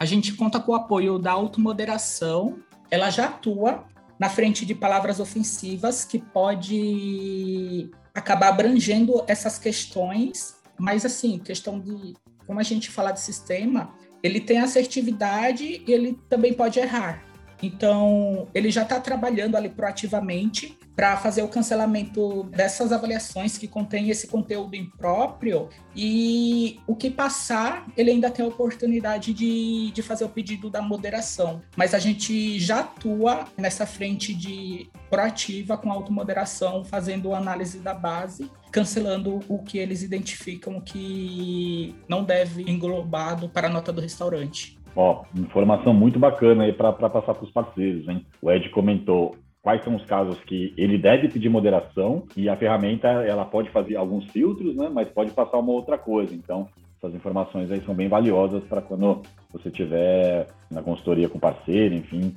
A 0.00 0.04
gente 0.04 0.34
conta 0.34 0.58
com 0.58 0.72
o 0.72 0.74
apoio 0.74 1.16
da 1.16 1.30
automoderação, 1.30 2.56
ela 2.90 3.08
já 3.08 3.26
atua 3.26 3.84
na 4.18 4.28
frente 4.28 4.66
de 4.66 4.74
palavras 4.74 5.20
ofensivas 5.20 6.04
que 6.04 6.18
pode 6.18 7.88
acabar 8.12 8.48
abrangendo 8.48 9.22
essas 9.28 9.60
questões, 9.60 10.60
mas 10.76 11.06
assim, 11.06 11.38
questão 11.38 11.78
de 11.78 12.14
como 12.48 12.58
a 12.58 12.64
gente 12.64 12.90
fala 12.90 13.12
de 13.12 13.20
sistema, 13.20 13.94
ele 14.22 14.40
tem 14.40 14.58
assertividade 14.58 15.82
e 15.86 15.92
ele 15.92 16.18
também 16.28 16.52
pode 16.52 16.78
errar. 16.78 17.22
Então, 17.62 18.48
ele 18.54 18.70
já 18.70 18.82
está 18.82 18.98
trabalhando 18.98 19.56
ali 19.56 19.68
proativamente 19.68 20.78
para 20.94 21.16
fazer 21.16 21.42
o 21.42 21.48
cancelamento 21.48 22.44
dessas 22.44 22.92
avaliações 22.92 23.56
que 23.56 23.66
contêm 23.66 24.10
esse 24.10 24.26
conteúdo 24.26 24.74
impróprio 24.76 25.68
e 25.94 26.78
o 26.86 26.94
que 26.94 27.10
passar, 27.10 27.86
ele 27.96 28.10
ainda 28.10 28.30
tem 28.30 28.44
a 28.44 28.48
oportunidade 28.48 29.32
de, 29.32 29.90
de 29.92 30.02
fazer 30.02 30.24
o 30.24 30.28
pedido 30.28 30.68
da 30.68 30.82
moderação. 30.82 31.62
Mas 31.76 31.94
a 31.94 31.98
gente 31.98 32.58
já 32.58 32.80
atua 32.80 33.46
nessa 33.56 33.86
frente 33.86 34.34
de 34.34 34.90
proativa 35.08 35.76
com 35.76 35.90
automoderação, 35.90 36.84
fazendo 36.84 37.34
análise 37.34 37.78
da 37.78 37.94
base, 37.94 38.50
cancelando 38.70 39.40
o 39.48 39.62
que 39.62 39.78
eles 39.78 40.02
identificam 40.02 40.80
que 40.80 41.94
não 42.08 42.22
deve 42.22 42.62
englobado 42.70 43.48
para 43.48 43.68
a 43.68 43.70
nota 43.70 43.92
do 43.92 44.00
restaurante. 44.00 44.78
Ó, 44.94 45.24
informação 45.34 45.94
muito 45.94 46.18
bacana 46.18 46.64
aí 46.64 46.72
para 46.72 46.92
passar 46.92 47.34
para 47.34 47.44
os 47.44 47.50
parceiros, 47.50 48.08
hein? 48.08 48.26
O 48.42 48.50
Ed 48.50 48.68
comentou 48.70 49.36
quais 49.62 49.84
são 49.84 49.94
os 49.94 50.04
casos 50.04 50.38
que 50.44 50.72
ele 50.76 50.96
deve 50.96 51.28
pedir 51.28 51.48
moderação 51.48 52.24
e 52.36 52.48
a 52.48 52.56
ferramenta 52.56 53.08
ela 53.08 53.44
pode 53.44 53.70
fazer 53.70 53.96
alguns 53.96 54.24
filtros, 54.30 54.74
né? 54.74 54.88
Mas 54.92 55.08
pode 55.08 55.30
passar 55.32 55.58
uma 55.58 55.72
outra 55.72 55.98
coisa. 55.98 56.34
Então, 56.34 56.68
essas 56.96 57.14
informações 57.14 57.70
aí 57.70 57.82
são 57.84 57.94
bem 57.94 58.08
valiosas 58.08 58.62
para 58.64 58.80
quando 58.80 59.22
você 59.52 59.70
tiver 59.70 60.46
na 60.70 60.82
consultoria 60.82 61.28
com 61.28 61.38
parceiro, 61.38 61.94
enfim, 61.94 62.34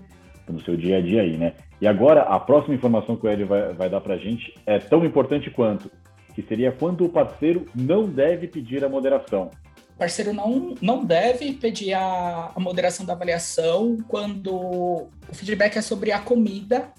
no 0.47 0.61
seu 0.61 0.75
dia 0.75 0.97
a 0.97 1.01
dia 1.01 1.21
aí, 1.21 1.37
né? 1.37 1.53
E 1.79 1.87
agora, 1.87 2.21
a 2.21 2.39
próxima 2.39 2.75
informação 2.75 3.15
que 3.15 3.25
o 3.25 3.29
Ed 3.29 3.43
vai, 3.45 3.73
vai 3.73 3.89
dar 3.89 4.01
para 4.01 4.15
a 4.15 4.17
gente 4.17 4.53
é 4.65 4.79
tão 4.79 5.05
importante 5.05 5.49
quanto, 5.49 5.89
que 6.35 6.41
seria 6.41 6.71
quando 6.71 7.05
o 7.05 7.09
parceiro 7.09 7.65
não 7.73 8.05
deve 8.05 8.47
pedir 8.47 8.83
a 8.83 8.89
moderação. 8.89 9.49
O 9.95 9.97
parceiro 9.97 10.33
não, 10.33 10.73
não 10.81 11.05
deve 11.05 11.53
pedir 11.53 11.93
a, 11.93 12.51
a 12.53 12.59
moderação 12.59 13.05
da 13.05 13.13
avaliação 13.13 13.97
quando 14.07 14.53
o 14.53 15.09
feedback 15.33 15.77
é 15.77 15.81
sobre 15.81 16.11
a 16.11 16.19
comida 16.19 16.91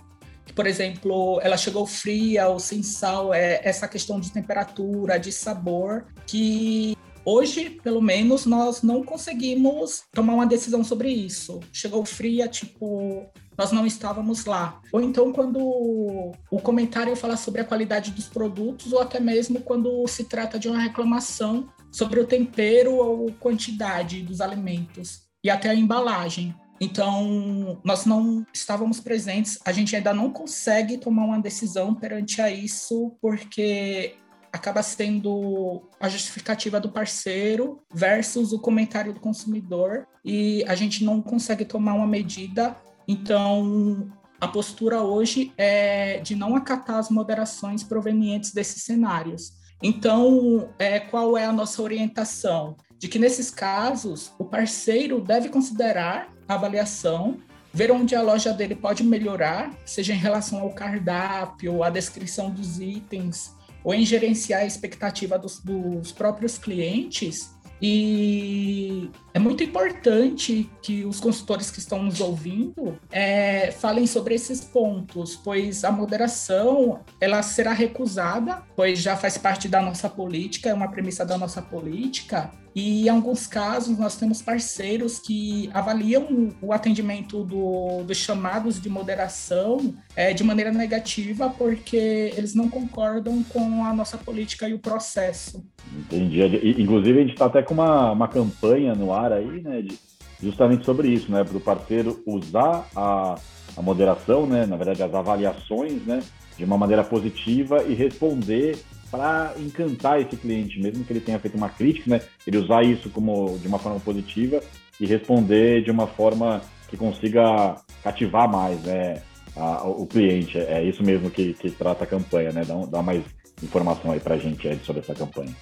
por 0.55 0.67
exemplo, 0.67 1.41
ela 1.43 1.57
chegou 1.57 1.87
fria 1.87 2.49
ou 2.49 2.59
sem 2.59 2.83
sal, 2.83 3.35
é 3.35 3.61
essa 3.65 3.89
questão 3.89 4.21
de 4.21 4.31
temperatura, 4.31 5.19
de 5.19 5.33
sabor, 5.33 6.07
que 6.27 6.97
hoje, 7.25 7.71
pelo 7.83 8.01
menos, 8.01 8.47
nós 8.47 8.83
não 8.83 9.03
conseguimos 9.03 10.05
tomar 10.13 10.35
uma 10.35 10.47
decisão 10.47 10.85
sobre 10.85 11.11
isso. 11.11 11.61
Chegou 11.73 12.05
fria, 12.05 12.47
tipo, 12.47 13.27
nós 13.57 13.73
não 13.73 13.87
estávamos 13.87 14.45
lá. 14.45 14.81
Ou 14.93 15.01
então 15.01 15.33
quando 15.33 15.59
o 15.59 16.61
comentário 16.61 17.17
fala 17.17 17.37
sobre 17.37 17.61
a 17.61 17.65
qualidade 17.65 18.11
dos 18.11 18.27
produtos, 18.27 18.93
ou 18.93 19.01
até 19.01 19.19
mesmo 19.19 19.61
quando 19.61 20.07
se 20.07 20.25
trata 20.25 20.59
de 20.59 20.69
uma 20.69 20.79
reclamação 20.79 21.69
sobre 21.91 22.21
o 22.21 22.27
tempero 22.27 22.95
ou 22.95 23.33
quantidade 23.39 24.23
dos 24.23 24.41
alimentos 24.41 25.23
e 25.43 25.51
até 25.51 25.71
a 25.71 25.75
embalagem. 25.75 26.55
Então, 26.81 27.81
nós 27.85 28.05
não 28.05 28.45
estávamos 28.53 29.01
presentes, 29.01 29.59
a 29.65 29.73
gente 29.73 29.95
ainda 29.95 30.13
não 30.13 30.31
consegue 30.31 30.99
tomar 30.99 31.25
uma 31.25 31.41
decisão 31.41 31.95
perante 31.95 32.41
a 32.43 32.51
isso, 32.51 33.17
porque 33.21 34.17
acaba 34.53 34.83
sendo 34.83 35.83
a 35.99 36.09
justificativa 36.09 36.79
do 36.79 36.89
parceiro 36.89 37.81
versus 37.93 38.53
o 38.53 38.59
comentário 38.59 39.13
do 39.13 39.19
consumidor 39.19 40.07
e 40.25 40.65
a 40.69 40.75
gente 40.77 41.05
não 41.05 41.21
consegue 41.21 41.65
tomar 41.65 41.95
uma 41.95 42.07
medida. 42.07 42.77
Então, 43.07 44.13
a 44.41 44.47
postura 44.47 45.03
hoje 45.03 45.53
é 45.57 46.19
de 46.21 46.37
não 46.37 46.55
acatar 46.55 46.97
as 46.97 47.11
moderações 47.11 47.83
provenientes 47.83 48.53
desses 48.53 48.83
cenários. 48.83 49.53
Então, 49.83 50.69
é, 50.79 51.01
qual 51.01 51.37
é 51.37 51.45
a 51.45 51.53
nossa 51.53 51.83
orientação? 51.83 52.77
De 52.97 53.09
que 53.09 53.19
nesses 53.19 53.51
casos, 53.51 54.33
o 54.39 54.45
parceiro 54.45 55.21
deve 55.21 55.49
considerar 55.49 56.34
avaliação, 56.49 57.39
ver 57.73 57.91
onde 57.91 58.15
a 58.15 58.23
loja 58.23 58.53
dele 58.53 58.75
pode 58.75 59.03
melhorar, 59.03 59.73
seja 59.85 60.13
em 60.13 60.19
relação 60.19 60.61
ao 60.61 60.71
cardápio, 60.71 61.83
à 61.83 61.91
descrição 61.91 62.51
dos 62.51 62.79
itens, 62.79 63.55
ou 63.83 63.93
em 63.93 64.05
gerenciar 64.05 64.63
a 64.63 64.67
expectativa 64.67 65.39
dos, 65.39 65.61
dos 65.61 66.13
próprios 66.13 66.57
clientes. 66.57 67.55
E 67.83 69.11
é 69.35 69.39
muito 69.41 69.65
importante 69.65 70.71
que 70.81 71.05
os 71.05 71.19
consultores 71.19 71.69
que 71.69 71.81
estão 71.81 72.01
nos 72.05 72.21
ouvindo 72.21 72.97
é, 73.11 73.73
falem 73.73 74.07
sobre 74.07 74.37
esses 74.37 74.61
pontos, 74.61 75.35
pois 75.35 75.83
a 75.83 75.91
moderação 75.91 77.01
ela 77.21 77.43
será 77.43 77.73
recusada, 77.73 78.63
pois 78.77 79.01
já 79.01 79.17
faz 79.17 79.37
parte 79.37 79.67
da 79.67 79.83
nossa 79.83 80.09
política, 80.09 80.71
é 80.71 80.75
uma 80.75 80.89
premissa 80.89 81.27
da 81.27 81.37
nossa 81.37 81.61
política. 81.61 82.53
E 82.75 83.07
em 83.07 83.09
alguns 83.09 83.47
casos 83.47 83.97
nós 83.97 84.17
temos 84.17 84.43
parceiros 84.43 85.21
que 85.21 85.71
avaliam 85.73 86.51
o 86.61 86.73
atendimento 86.73 87.45
do, 87.45 88.03
dos 88.03 88.17
chamados 88.17 88.81
de 88.81 88.89
moderação 88.89 89.95
é, 90.17 90.33
de 90.35 90.43
maneira 90.43 90.73
negativa, 90.73 91.49
porque 91.49 92.33
eles 92.37 92.55
não 92.55 92.69
concordam 92.69 93.45
com 93.45 93.85
a 93.85 93.93
nossa 93.95 94.19
política 94.19 94.69
e 94.69 94.75
o 94.75 94.79
processo. 94.79 95.65
Entendi. 95.97 96.41
Inclusive, 96.81 97.19
a 97.19 97.23
gente 97.23 97.33
está 97.35 97.47
até 97.47 97.63
com 97.63 97.75
uma, 97.75 98.11
uma 98.11 98.27
campanha 98.27 98.95
no 98.95 99.13
ar 99.13 99.24
aí, 99.33 99.63
né, 99.63 99.83
de, 99.83 99.99
justamente 100.43 100.85
sobre 100.85 101.09
isso, 101.09 101.31
né, 101.31 101.45
para 101.45 101.57
o 101.57 101.61
parceiro 101.61 102.23
usar 102.27 102.87
a, 102.95 103.37
a 103.77 103.83
moderação, 103.83 104.47
né, 104.47 104.67
na 104.67 104.77
verdade, 104.77 105.03
as 105.03 105.15
avaliações, 105.15 106.03
né, 106.05 106.23
de 106.57 106.65
uma 106.65 106.79
maneira 106.79 107.03
positiva 107.03 107.83
e 107.85 107.95
responder 107.95 108.79
para 109.11 109.55
encantar 109.59 110.21
esse 110.21 110.37
cliente, 110.37 110.81
mesmo 110.81 111.05
que 111.05 111.13
ele 111.13 111.21
tenha 111.21 111.39
feito 111.39 111.57
uma 111.57 111.69
crítica, 111.69 112.11
né, 112.11 112.21
ele 112.47 112.59
usar 112.59 112.85
isso 112.85 113.09
como 113.11 113.59
de 113.59 113.69
uma 113.69 113.79
forma 113.79 114.01
positiva 114.01 114.61
e 115.01 115.07
responder 115.07 115.83
de 115.83 115.91
uma 115.91 116.07
forma 116.07 116.61
que 116.89 116.97
consiga 116.97 117.77
cativar 118.03 118.51
mais, 118.51 118.81
né, 118.83 119.23
a, 119.57 119.87
o 119.87 120.07
cliente. 120.07 120.59
É 120.59 120.83
isso 120.83 121.03
mesmo 121.03 121.31
que, 121.31 121.55
que 121.55 121.71
trata 121.71 122.05
a 122.05 122.07
campanha, 122.07 122.53
né? 122.53 122.65
Dá, 122.65 122.75
dá 122.87 123.03
mais 123.03 123.23
informação 123.63 124.13
aí 124.13 124.21
para 124.21 124.35
a 124.35 124.39
gente 124.39 124.67
Ed, 124.67 124.85
sobre 124.85 125.01
essa 125.01 125.15
campanha. 125.15 125.55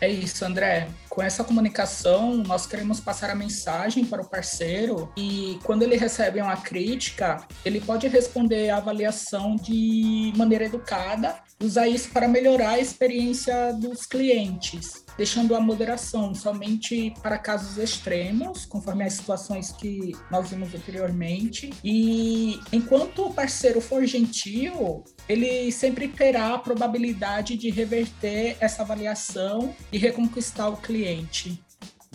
É 0.00 0.08
isso, 0.08 0.44
André. 0.44 0.88
Com 1.08 1.22
essa 1.22 1.42
comunicação, 1.42 2.36
nós 2.36 2.66
queremos 2.66 3.00
passar 3.00 3.30
a 3.30 3.34
mensagem 3.34 4.04
para 4.04 4.20
o 4.20 4.28
parceiro 4.28 5.10
e 5.16 5.58
quando 5.64 5.82
ele 5.82 5.96
recebe 5.96 6.40
uma 6.40 6.56
crítica, 6.56 7.46
ele 7.64 7.80
pode 7.80 8.06
responder 8.06 8.68
a 8.68 8.76
avaliação 8.76 9.56
de 9.56 10.34
maneira 10.36 10.66
educada, 10.66 11.36
usar 11.60 11.88
isso 11.88 12.10
para 12.10 12.28
melhorar 12.28 12.70
a 12.70 12.80
experiência 12.80 13.72
dos 13.72 14.06
clientes 14.06 15.06
deixando 15.16 15.54
a 15.54 15.60
moderação 15.60 16.34
somente 16.34 17.12
para 17.22 17.38
casos 17.38 17.78
extremos, 17.78 18.66
conforme 18.66 19.04
as 19.04 19.14
situações 19.14 19.72
que 19.72 20.12
nós 20.30 20.50
vimos 20.50 20.74
anteriormente. 20.74 21.70
E 21.82 22.60
enquanto 22.72 23.26
o 23.26 23.32
parceiro 23.32 23.80
for 23.80 24.04
gentil, 24.04 25.04
ele 25.28 25.72
sempre 25.72 26.08
terá 26.08 26.54
a 26.54 26.58
probabilidade 26.58 27.56
de 27.56 27.70
reverter 27.70 28.56
essa 28.60 28.82
avaliação 28.82 29.74
e 29.90 29.98
reconquistar 29.98 30.68
o 30.68 30.76
cliente. 30.76 31.60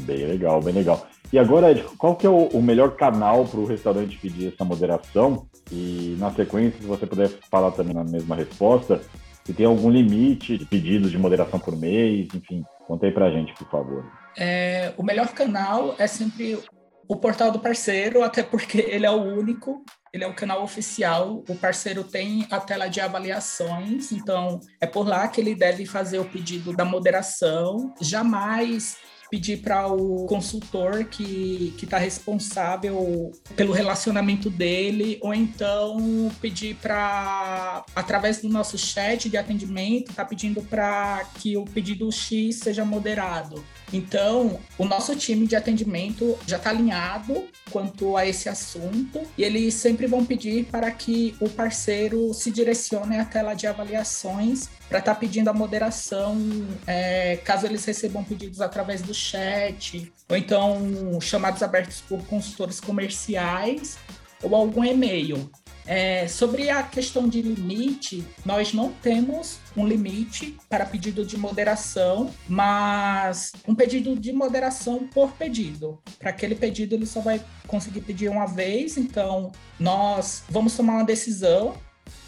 Bem 0.02 0.26
legal, 0.26 0.62
bem 0.62 0.74
legal. 0.74 1.08
E 1.32 1.40
agora, 1.40 1.72
Ed, 1.72 1.84
qual 1.98 2.16
que 2.16 2.28
é 2.28 2.30
o, 2.30 2.48
o 2.48 2.62
melhor 2.62 2.96
canal 2.98 3.46
para 3.46 3.60
o 3.60 3.66
restaurante 3.66 4.18
pedir 4.18 4.54
essa 4.54 4.66
moderação? 4.66 5.48
E 5.72 6.18
na 6.20 6.30
sequência, 6.32 6.82
se 6.82 6.86
você 6.86 7.08
puder 7.08 7.30
falar 7.50 7.72
também 7.72 7.94
na 7.94 8.04
mesma 8.04 8.36
resposta, 8.36 9.02
se 9.52 9.54
tem 9.54 9.66
algum 9.66 9.90
limite 9.90 10.58
de 10.58 10.66
pedidos 10.66 11.12
de 11.12 11.18
moderação 11.18 11.60
por 11.60 11.76
mês, 11.76 12.30
enfim, 12.34 12.64
conta 12.88 13.06
aí 13.06 13.12
pra 13.12 13.30
gente, 13.30 13.54
por 13.54 13.70
favor. 13.70 14.10
É, 14.38 14.94
o 14.98 15.04
melhor 15.04 15.28
canal 15.34 15.94
é 16.00 16.08
sempre 16.08 16.58
O 17.06 17.18
portal 17.18 17.52
do 17.52 17.60
parceiro, 17.60 18.24
até 18.24 18.42
porque 18.42 18.80
ele 18.88 19.06
é 19.06 19.12
o 19.12 19.22
único, 19.22 19.84
ele 20.14 20.24
é 20.24 20.28
o 20.28 20.34
canal 20.34 20.64
oficial. 20.64 21.44
O 21.50 21.56
parceiro 21.56 22.06
tem 22.06 22.48
a 22.50 22.62
tela 22.62 22.88
de 22.88 23.02
avaliações, 23.02 24.14
então 24.14 24.62
é 24.80 24.88
por 24.88 25.06
lá 25.06 25.28
que 25.28 25.42
ele 25.42 25.54
deve 25.54 25.86
fazer 25.86 26.20
o 26.20 26.26
pedido 26.30 26.74
da 26.74 26.86
moderação. 26.86 27.94
Jamais 28.00 28.96
pedir 29.32 29.62
para 29.62 29.88
o 29.88 30.26
consultor 30.26 31.06
que 31.06 31.74
está 31.82 31.98
responsável 31.98 33.32
pelo 33.56 33.72
relacionamento 33.72 34.50
dele, 34.50 35.18
ou 35.22 35.34
então 35.34 36.30
pedir 36.42 36.76
para, 36.76 37.86
através 37.96 38.42
do 38.42 38.50
nosso 38.50 38.78
chat 38.78 39.30
de 39.30 39.38
atendimento, 39.38 40.14
tá 40.14 40.26
pedindo 40.26 40.62
para 40.62 41.24
que 41.40 41.56
o 41.56 41.64
pedido 41.64 42.12
X 42.12 42.58
seja 42.58 42.84
moderado. 42.84 43.64
Então, 43.94 44.60
o 44.78 44.86
nosso 44.86 45.16
time 45.16 45.48
de 45.48 45.56
atendimento 45.56 46.38
já 46.46 46.58
está 46.58 46.70
alinhado 46.70 47.46
quanto 47.70 48.18
a 48.18 48.26
esse 48.26 48.50
assunto 48.50 49.22
e 49.38 49.44
eles 49.44 49.74
sempre 49.74 50.08
vão 50.08 50.26
pedir 50.26 50.66
para 50.66 50.90
que 50.92 51.36
o 51.40 51.50
parceiro 51.50 52.34
se 52.34 52.52
direcione 52.52 53.18
à 53.18 53.26
tela 53.26 53.54
de 53.54 53.68
avaliações 53.68 54.70
para 54.88 55.00
estar 55.00 55.14
tá 55.14 55.20
pedindo 55.20 55.50
a 55.50 55.54
moderação, 55.54 56.38
é, 56.86 57.38
caso 57.38 57.66
eles 57.66 57.86
recebam 57.86 58.24
pedidos 58.24 58.60
através 58.60 59.02
do 59.02 59.14
chat, 59.22 60.12
ou 60.30 60.36
então 60.36 61.20
chamados 61.22 61.62
abertos 61.62 62.02
por 62.02 62.24
consultores 62.26 62.80
comerciais 62.80 63.98
ou 64.44 64.56
algum 64.56 64.84
e-mail. 64.84 65.50
É, 65.86 66.28
sobre 66.28 66.70
a 66.70 66.84
questão 66.84 67.28
de 67.28 67.42
limite, 67.42 68.24
nós 68.46 68.72
não 68.72 68.92
temos 68.92 69.60
um 69.76 69.86
limite 69.86 70.58
para 70.70 70.86
pedido 70.86 71.26
de 71.26 71.36
moderação, 71.38 72.32
mas 72.48 73.52
um 73.68 73.74
pedido 73.74 74.16
de 74.16 74.32
moderação 74.32 75.08
por 75.08 75.32
pedido. 75.34 76.00
Para 76.20 76.30
aquele 76.30 76.56
pedido, 76.56 76.96
ele 76.96 77.06
só 77.06 77.20
vai 77.20 77.44
conseguir 77.68 78.02
pedir 78.02 78.30
uma 78.30 78.46
vez, 78.46 78.96
então 78.96 79.52
nós 79.80 80.44
vamos 80.50 80.76
tomar 80.78 80.94
uma 80.94 81.04
decisão. 81.04 81.74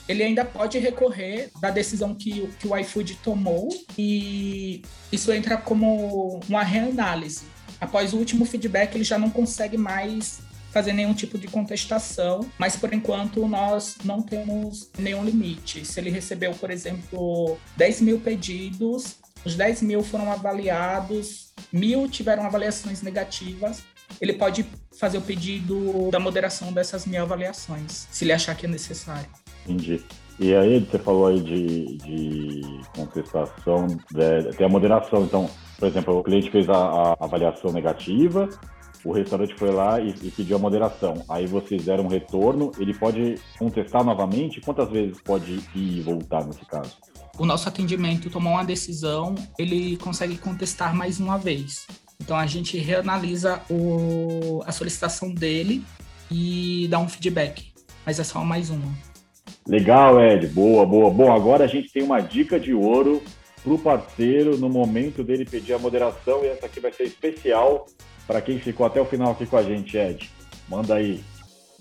Ele 0.08 0.24
ainda 0.24 0.44
pode 0.44 0.78
recorrer 0.80 1.50
da 1.60 1.70
decisão 1.70 2.14
que, 2.14 2.48
que 2.60 2.68
o 2.68 2.78
iFood 2.78 3.16
tomou, 3.24 3.70
e 3.98 4.82
isso 5.12 5.32
entra 5.32 5.58
como 5.58 6.40
uma 6.48 6.64
reanálise. 6.64 7.46
Após 7.80 8.14
o 8.14 8.18
último 8.18 8.46
feedback, 8.46 8.96
ele 8.96 9.04
já 9.04 9.18
não 9.18 9.30
consegue 9.30 9.78
mais 9.78 10.42
fazer 10.72 10.92
nenhum 10.92 11.14
tipo 11.14 11.38
de 11.38 11.48
contestação, 11.48 12.50
mas 12.58 12.76
por 12.76 12.92
enquanto 12.92 13.48
nós 13.48 13.98
não 14.04 14.22
temos 14.22 14.90
nenhum 14.98 15.24
limite. 15.24 15.86
Se 15.86 16.00
ele 16.00 16.10
recebeu, 16.10 16.52
por 16.54 16.72
exemplo, 16.72 17.58
10 17.78 18.02
mil 18.02 18.20
pedidos, 18.20 19.18
os 19.46 19.56
10 19.56 19.84
mil 19.84 20.02
foram 20.02 20.32
avaliados, 20.32 21.54
mil 21.72 22.10
tiveram 22.10 22.44
avaliações 22.44 23.04
negativas, 23.04 23.84
ele 24.20 24.34
pode 24.34 24.66
fazer 24.98 25.18
o 25.18 25.22
pedido 25.22 26.10
da 26.10 26.20
moderação 26.20 26.74
dessas 26.74 27.06
mil 27.06 27.22
avaliações, 27.22 28.08
se 28.12 28.26
ele 28.26 28.32
achar 28.34 28.56
que 28.56 28.66
é 28.66 28.70
necessário. 28.70 29.30
Entendi. 29.66 30.04
E 30.40 30.54
aí, 30.56 30.80
você 30.80 30.98
falou 30.98 31.28
aí 31.28 31.40
de, 31.40 31.98
de 31.98 32.62
contestação, 32.96 33.88
é, 34.16 34.42
tem 34.54 34.66
a 34.66 34.70
moderação. 34.70 35.24
Então, 35.24 35.50
por 35.78 35.88
exemplo, 35.88 36.18
o 36.18 36.24
cliente 36.24 36.50
fez 36.50 36.68
a, 36.70 36.76
a 36.76 37.12
avaliação 37.20 37.72
negativa, 37.72 38.50
o 39.04 39.12
restaurante 39.12 39.54
foi 39.56 39.70
lá 39.72 40.00
e, 40.00 40.10
e, 40.24 40.32
pediu 40.32 40.56
a 40.56 40.60
moderação. 40.60 41.24
Aí 41.30 41.46
vocês 41.46 41.86
deram 41.86 42.06
um 42.06 42.08
retorno, 42.08 42.72
ele 42.80 42.94
pode 42.94 43.36
contestar 43.60 44.04
novamente? 44.04 44.62
Quantas 44.62 44.90
vezes 44.90 45.20
pode 45.22 45.60
ir 45.76 46.00
e 46.00 46.02
voltar 46.02 46.46
nesse 46.46 46.66
caso? 46.66 46.98
O 47.38 47.46
nosso 47.46 47.68
atendimento 47.68 48.30
tomou 48.30 48.54
uma 48.54 48.64
decisão, 48.64 49.36
ele 49.58 49.98
consegue 49.98 50.38
contestar 50.38 50.96
mais 50.96 51.20
uma 51.20 51.38
vez. 51.38 51.86
Então 52.22 52.38
a 52.38 52.46
gente 52.46 52.78
reanalisa 52.78 53.62
o, 53.70 54.64
a 54.66 54.72
solicitação 54.72 55.34
dele 55.34 55.84
e 56.32 56.88
dá 56.90 57.00
um 57.00 57.10
feedback. 57.10 57.74
Mas 58.06 58.20
é 58.20 58.24
só 58.24 58.44
mais 58.44 58.70
uma. 58.70 59.13
Legal, 59.68 60.22
Ed. 60.22 60.48
Boa, 60.48 60.86
boa. 60.86 61.10
Bom, 61.10 61.32
agora 61.32 61.64
a 61.64 61.68
gente 61.68 61.92
tem 61.92 62.04
uma 62.04 62.20
dica 62.20 62.60
de 62.60 62.74
ouro 62.74 63.24
para 63.64 63.74
o 63.74 63.80
parceiro 63.80 64.58
no 64.58 64.70
momento 64.70 65.24
dele 65.24 65.46
pedir 65.46 65.74
a 65.74 65.80
moderação 65.80 66.44
e 66.44 66.48
essa 66.48 66.66
aqui 66.66 66.80
vai 66.80 66.92
ser 66.92 67.04
especial 67.04 67.86
para 68.28 68.42
quem 68.42 68.60
ficou 68.60 68.86
até 68.86 69.00
o 69.00 69.06
final 69.06 69.32
aqui 69.32 69.46
com 69.46 69.58
a 69.58 69.64
gente, 69.64 69.98
Ed. 69.98 70.30
Manda 70.68 70.96
aí. 70.96 71.24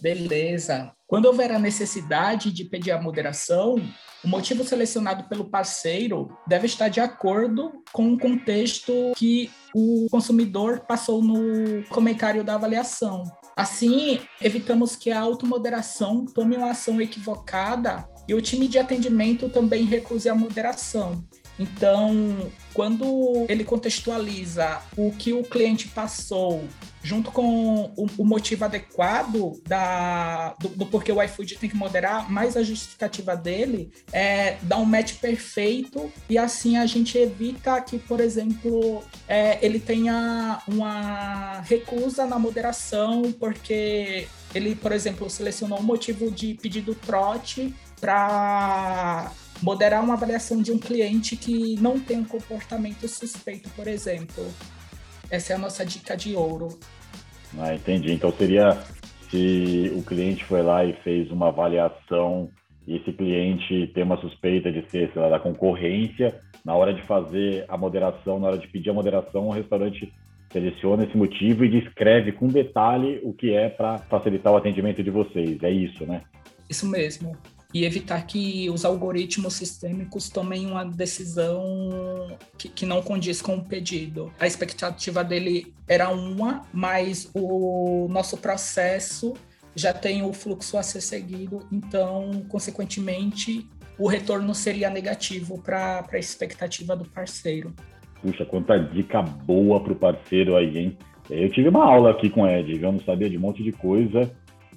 Beleza. 0.01 0.93
Quando 1.07 1.27
houver 1.27 1.53
a 1.53 1.59
necessidade 1.59 2.53
de 2.53 2.65
pedir 2.65 2.91
a 2.91 3.01
moderação, 3.01 3.77
o 4.25 4.29
motivo 4.29 4.65
selecionado 4.65 5.29
pelo 5.29 5.45
parceiro 5.45 6.29
deve 6.47 6.67
estar 6.67 6.89
de 6.89 7.01
acordo 7.01 7.73
com 7.93 8.13
o 8.13 8.19
contexto 8.19 9.13
que 9.17 9.51
o 9.75 10.07
consumidor 10.11 10.81
passou 10.81 11.23
no 11.23 11.85
comentário 11.89 12.43
da 12.43 12.55
avaliação. 12.55 13.25
Assim, 13.57 14.21
evitamos 14.41 14.97
que 14.97 15.11
a 15.11 15.21
automoderação 15.21 16.25
tome 16.25 16.57
uma 16.57 16.71
ação 16.71 17.01
equivocada 17.01 18.09
e 18.27 18.35
o 18.35 18.41
time 18.41 18.67
de 18.67 18.79
atendimento 18.79 19.49
também 19.49 19.85
recuse 19.85 20.29
a 20.29 20.35
moderação. 20.35 21.23
Então, 21.59 22.51
quando 22.73 23.47
ele 23.49 23.65
contextualiza 23.65 24.81
o 24.97 25.13
que 25.13 25.33
o 25.33 25.43
cliente 25.43 25.89
passou 25.89 26.65
junto 27.03 27.33
com 27.33 27.93
o, 27.97 28.07
o 28.19 28.25
motivo 28.25 28.65
adequado 28.65 29.61
da, 29.67 30.55
do, 30.61 30.69
do, 30.69 30.87
porquê 30.87 31.11
o 31.11 31.21
iFood 31.23 31.57
tem 31.59 31.69
que 31.69 31.77
moderar, 31.77 32.31
mais 32.31 32.57
a 32.57 32.63
justificativa 32.63 33.37
dele, 33.37 33.91
é, 34.13 34.57
dá 34.63 34.77
um 34.77 34.85
match 34.85 35.15
perfeito 35.15 36.11
e 36.31 36.39
assim 36.39 36.77
a 36.77 36.87
gente 36.87 37.19
evita 37.19 37.81
que, 37.81 37.99
por 37.99 38.21
exemplo, 38.21 39.03
é, 39.27 39.59
ele 39.65 39.81
tenha 39.81 40.63
uma 40.69 41.61
recusa 41.63 42.25
na 42.25 42.39
moderação 42.39 43.33
porque 43.33 44.29
ele, 44.55 44.77
por 44.77 44.93
exemplo, 44.93 45.29
selecionou 45.29 45.81
um 45.81 45.83
motivo 45.83 46.31
de 46.31 46.55
pedido 46.55 46.95
trote 46.95 47.75
para 48.01 49.33
moderar 49.63 50.03
uma 50.03 50.15
avaliação 50.15 50.61
de 50.61 50.73
um 50.73 50.79
cliente 50.79 51.37
que 51.37 51.81
não 51.81 51.99
tem 51.99 52.19
um 52.19 52.25
comportamento 52.25 53.07
suspeito, 53.09 53.71
por 53.71 53.87
exemplo. 53.87 54.45
Essa 55.31 55.53
é 55.53 55.57
a 55.57 55.59
nossa 55.59 55.85
dica 55.85 56.17
de 56.17 56.35
ouro. 56.35 56.69
Ah, 57.59 57.75
entendi. 57.75 58.13
Então 58.13 58.33
seria 58.33 58.77
se 59.31 59.93
o 59.97 60.03
cliente 60.03 60.45
foi 60.45 60.63
lá 60.63 60.85
e 60.85 60.93
fez 61.05 61.31
uma 61.31 61.49
avaliação 61.49 62.51
e 62.87 62.97
esse 62.97 63.13
cliente 63.13 63.91
tem 63.95 64.03
uma 64.03 64.21
suspeita 64.21 64.71
de 64.71 64.83
ser, 64.91 65.11
sei 65.13 65.23
lá, 65.23 65.29
da 65.29 65.39
concorrência, 65.39 66.41
na 66.65 66.75
hora 66.75 66.93
de 66.93 67.03
fazer 67.07 67.65
a 67.69 67.77
moderação, 67.77 68.41
na 68.41 68.49
hora 68.49 68.59
de 68.59 68.67
pedir 68.69 68.91
a 68.91 68.95
moderação, 68.95 69.47
o 69.47 69.53
restaurante 69.53 70.13
seleciona 70.53 71.05
esse 71.05 71.17
motivo 71.17 71.65
e 71.65 71.81
descreve 71.81 72.33
com 72.33 72.49
detalhe 72.49 73.21
o 73.23 73.33
que 73.33 73.55
é 73.55 73.69
para 73.69 73.99
facilitar 73.99 74.53
o 74.53 74.57
atendimento 74.57 75.03
de 75.03 75.11
vocês. 75.11 75.63
É 75.63 75.71
isso, 75.71 76.05
né? 76.05 76.23
Isso 76.69 76.87
mesmo 76.87 77.37
e 77.73 77.85
evitar 77.85 78.27
que 78.27 78.69
os 78.71 78.85
algoritmos 78.85 79.55
sistêmicos 79.55 80.29
tomem 80.29 80.67
uma 80.67 80.85
decisão 80.85 82.37
que, 82.59 82.69
que, 82.69 82.85
não 82.85 83.01
condiz 83.01 83.41
com 83.41 83.57
o 83.57 83.65
pedido. 83.65 84.33
A 84.39 84.47
expectativa 84.47 85.25
dele 85.25 85.73
era 85.89 86.11
uma, 86.11 86.63
mas 86.73 87.31
o 87.35 88.07
nosso 88.11 88.37
processo 88.37 89.35
já 89.75 89.93
tem 89.93 90.23
o 90.23 90.33
fluxo 90.33 90.77
a 90.77 90.83
ser 90.83 91.01
seguido, 91.01 91.67
então, 91.73 92.45
consequentemente, 92.49 93.67
o 93.99 94.07
retorno 94.07 94.55
seria 94.55 94.91
negativo 94.91 95.61
para 95.63 96.05
a 96.13 96.19
expectativa 96.19 96.95
do 96.95 97.05
parceiro. 97.05 97.73
Puxa, 98.21 98.45
quanta 98.45 98.79
dica 98.79 99.23
boa 99.23 99.81
para 99.81 99.93
o 99.93 99.97
parceiro 99.97 100.57
aí, 100.57 100.79
hein? 100.79 100.99
Eu 101.31 101.51
tive 101.51 101.69
uma 101.69 101.85
aula 101.85 102.11
aqui 102.11 102.29
com 102.29 102.43
o 102.43 102.49
Ed, 102.49 102.81
eu 102.81 102.93
não 102.93 103.01
sabia 103.01 103.31
de 103.31 103.39
um 103.39 103.41
monte 103.41 103.63
de 103.63 103.73
coisa, 103.73 104.31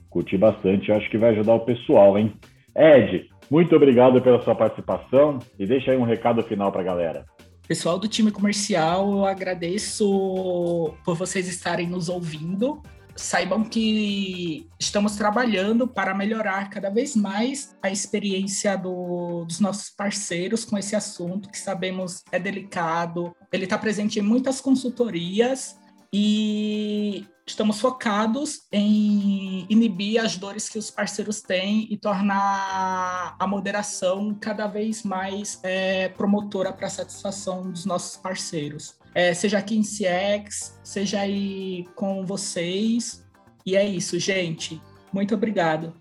curti 0.10 0.38
bastante, 0.38 0.91
acho 0.91 1.10
que 1.10 1.17
vai 1.17 1.31
ajudar 1.31 1.55
o 1.55 1.65
pessoal, 1.65 2.17
hein? 2.17 2.34
Ed, 2.76 3.30
muito 3.50 3.76
obrigado 3.76 4.22
pela 4.22 4.42
sua 4.42 4.56
participação 4.56 5.40
e 5.58 5.66
deixa 5.66 5.92
aí 5.92 5.98
um 5.98 6.04
recado 6.04 6.44
final 6.44 6.72
para 6.72 6.82
a 6.82 6.86
galera. 6.86 7.26
Pessoal 7.68 7.98
do 7.98 8.08
time 8.08 8.32
comercial, 8.32 9.10
eu 9.12 9.26
agradeço 9.26 10.94
por 11.04 11.16
vocês 11.16 11.48
estarem 11.48 11.88
nos 11.88 12.10
ouvindo. 12.10 12.82
Saibam 13.16 13.64
que 13.64 14.68
estamos 14.78 15.16
trabalhando 15.16 15.88
para 15.88 16.14
melhorar 16.14 16.70
cada 16.70 16.90
vez 16.90 17.16
mais 17.16 17.76
a 17.82 17.90
experiência 17.90 18.76
do, 18.78 19.46
dos 19.46 19.60
nossos 19.62 19.90
parceiros 19.90 20.66
com 20.66 20.78
esse 20.78 20.96
assunto, 20.96 21.50
que 21.50 21.58
sabemos 21.58 22.24
é 22.32 22.38
delicado. 22.38 23.34
Ele 23.54 23.64
está 23.64 23.78
presente 23.78 24.20
em 24.20 24.22
muitas 24.22 24.60
consultorias 24.60 25.80
e 26.14 27.26
estamos 27.47 27.79
focados 27.79 28.62
em 28.71 29.65
inibir 29.69 30.19
as 30.19 30.38
dores 30.38 30.67
que 30.67 30.79
os 30.79 30.89
parceiros 30.89 31.41
têm 31.41 31.88
e 31.91 31.97
tornar 31.97 33.36
a 33.39 33.47
moderação 33.47 34.34
cada 34.34 34.67
vez 34.67 35.03
mais 35.03 35.62
é, 35.63 36.10
promotora 36.10 36.73
para 36.73 36.88
a 36.88 36.89
satisfação 36.89 37.69
dos 37.69 37.86
nossos 37.86 38.17
parceiros. 38.17 38.97
É, 39.13 39.34
seja 39.34 39.60
aqui 39.60 39.77
em 39.77 39.81
CX, 39.81 40.79
seja 40.84 41.21
aí 41.21 41.86
com 41.95 42.25
vocês. 42.25 43.25
E 43.65 43.75
é 43.75 43.86
isso, 43.86 44.19
gente. 44.19 44.81
Muito 45.13 45.36
obrigado. 45.36 45.93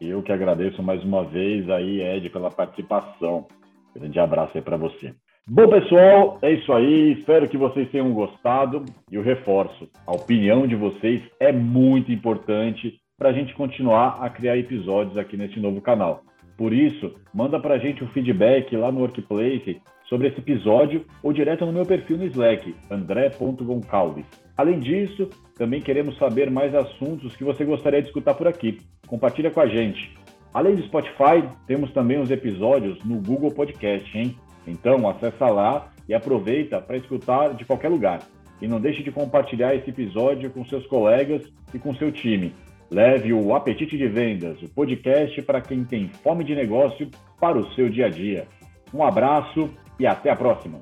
Eu 0.00 0.22
que 0.22 0.32
agradeço 0.32 0.82
mais 0.82 1.02
uma 1.02 1.24
vez 1.24 1.68
aí, 1.70 2.00
Ed, 2.00 2.28
pela 2.30 2.50
participação. 2.50 3.46
Grande 3.94 4.18
abraço 4.18 4.56
aí 4.56 4.62
para 4.62 4.76
você. 4.76 5.14
Bom, 5.48 5.68
pessoal, 5.68 6.38
é 6.40 6.52
isso 6.52 6.72
aí. 6.72 7.14
Espero 7.18 7.48
que 7.48 7.56
vocês 7.56 7.90
tenham 7.90 8.12
gostado. 8.12 8.84
E 9.10 9.16
eu 9.16 9.22
reforço: 9.22 9.88
a 10.06 10.12
opinião 10.12 10.68
de 10.68 10.76
vocês 10.76 11.20
é 11.40 11.50
muito 11.50 12.12
importante 12.12 13.00
para 13.18 13.30
a 13.30 13.32
gente 13.32 13.52
continuar 13.54 14.18
a 14.20 14.30
criar 14.30 14.56
episódios 14.56 15.18
aqui 15.18 15.36
nesse 15.36 15.58
novo 15.58 15.80
canal. 15.80 16.22
Por 16.56 16.72
isso, 16.72 17.12
manda 17.34 17.58
para 17.58 17.74
a 17.74 17.78
gente 17.78 18.04
o 18.04 18.06
um 18.06 18.10
feedback 18.10 18.76
lá 18.76 18.92
no 18.92 19.00
Workplace 19.00 19.80
sobre 20.08 20.28
esse 20.28 20.38
episódio 20.38 21.04
ou 21.24 21.32
direto 21.32 21.66
no 21.66 21.72
meu 21.72 21.84
perfil 21.84 22.18
no 22.18 22.26
Slack, 22.26 22.72
andré.goncalves. 22.88 24.26
Além 24.56 24.78
disso, 24.78 25.28
também 25.56 25.80
queremos 25.80 26.16
saber 26.18 26.52
mais 26.52 26.72
assuntos 26.72 27.34
que 27.34 27.42
você 27.42 27.64
gostaria 27.64 28.00
de 28.00 28.08
escutar 28.08 28.34
por 28.34 28.46
aqui. 28.46 28.78
Compartilha 29.08 29.50
com 29.50 29.60
a 29.60 29.66
gente. 29.66 30.14
Além 30.54 30.76
do 30.76 30.84
Spotify, 30.84 31.42
temos 31.66 31.90
também 31.92 32.20
os 32.20 32.30
episódios 32.30 33.02
no 33.04 33.16
Google 33.20 33.52
Podcast, 33.52 34.16
hein? 34.16 34.36
Então, 34.66 35.08
acessa 35.08 35.46
lá 35.48 35.90
e 36.08 36.14
aproveita 36.14 36.80
para 36.80 36.96
escutar 36.96 37.54
de 37.54 37.64
qualquer 37.64 37.88
lugar. 37.88 38.20
E 38.60 38.68
não 38.68 38.80
deixe 38.80 39.02
de 39.02 39.10
compartilhar 39.10 39.74
esse 39.74 39.90
episódio 39.90 40.50
com 40.50 40.64
seus 40.64 40.86
colegas 40.86 41.42
e 41.74 41.78
com 41.78 41.94
seu 41.94 42.12
time. 42.12 42.54
Leve 42.90 43.32
o 43.32 43.54
Apetite 43.54 43.96
de 43.96 44.06
Vendas, 44.06 44.60
o 44.62 44.68
podcast 44.68 45.40
para 45.42 45.60
quem 45.60 45.82
tem 45.84 46.08
fome 46.22 46.44
de 46.44 46.54
negócio 46.54 47.10
para 47.40 47.58
o 47.58 47.72
seu 47.74 47.88
dia 47.88 48.06
a 48.06 48.10
dia. 48.10 48.46
Um 48.92 49.02
abraço 49.02 49.70
e 49.98 50.06
até 50.06 50.30
a 50.30 50.36
próxima. 50.36 50.80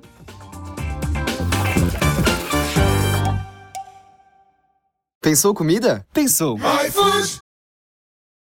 Pensou 5.23 5.55
comida? 5.55 6.05
Pensou. 6.13 6.59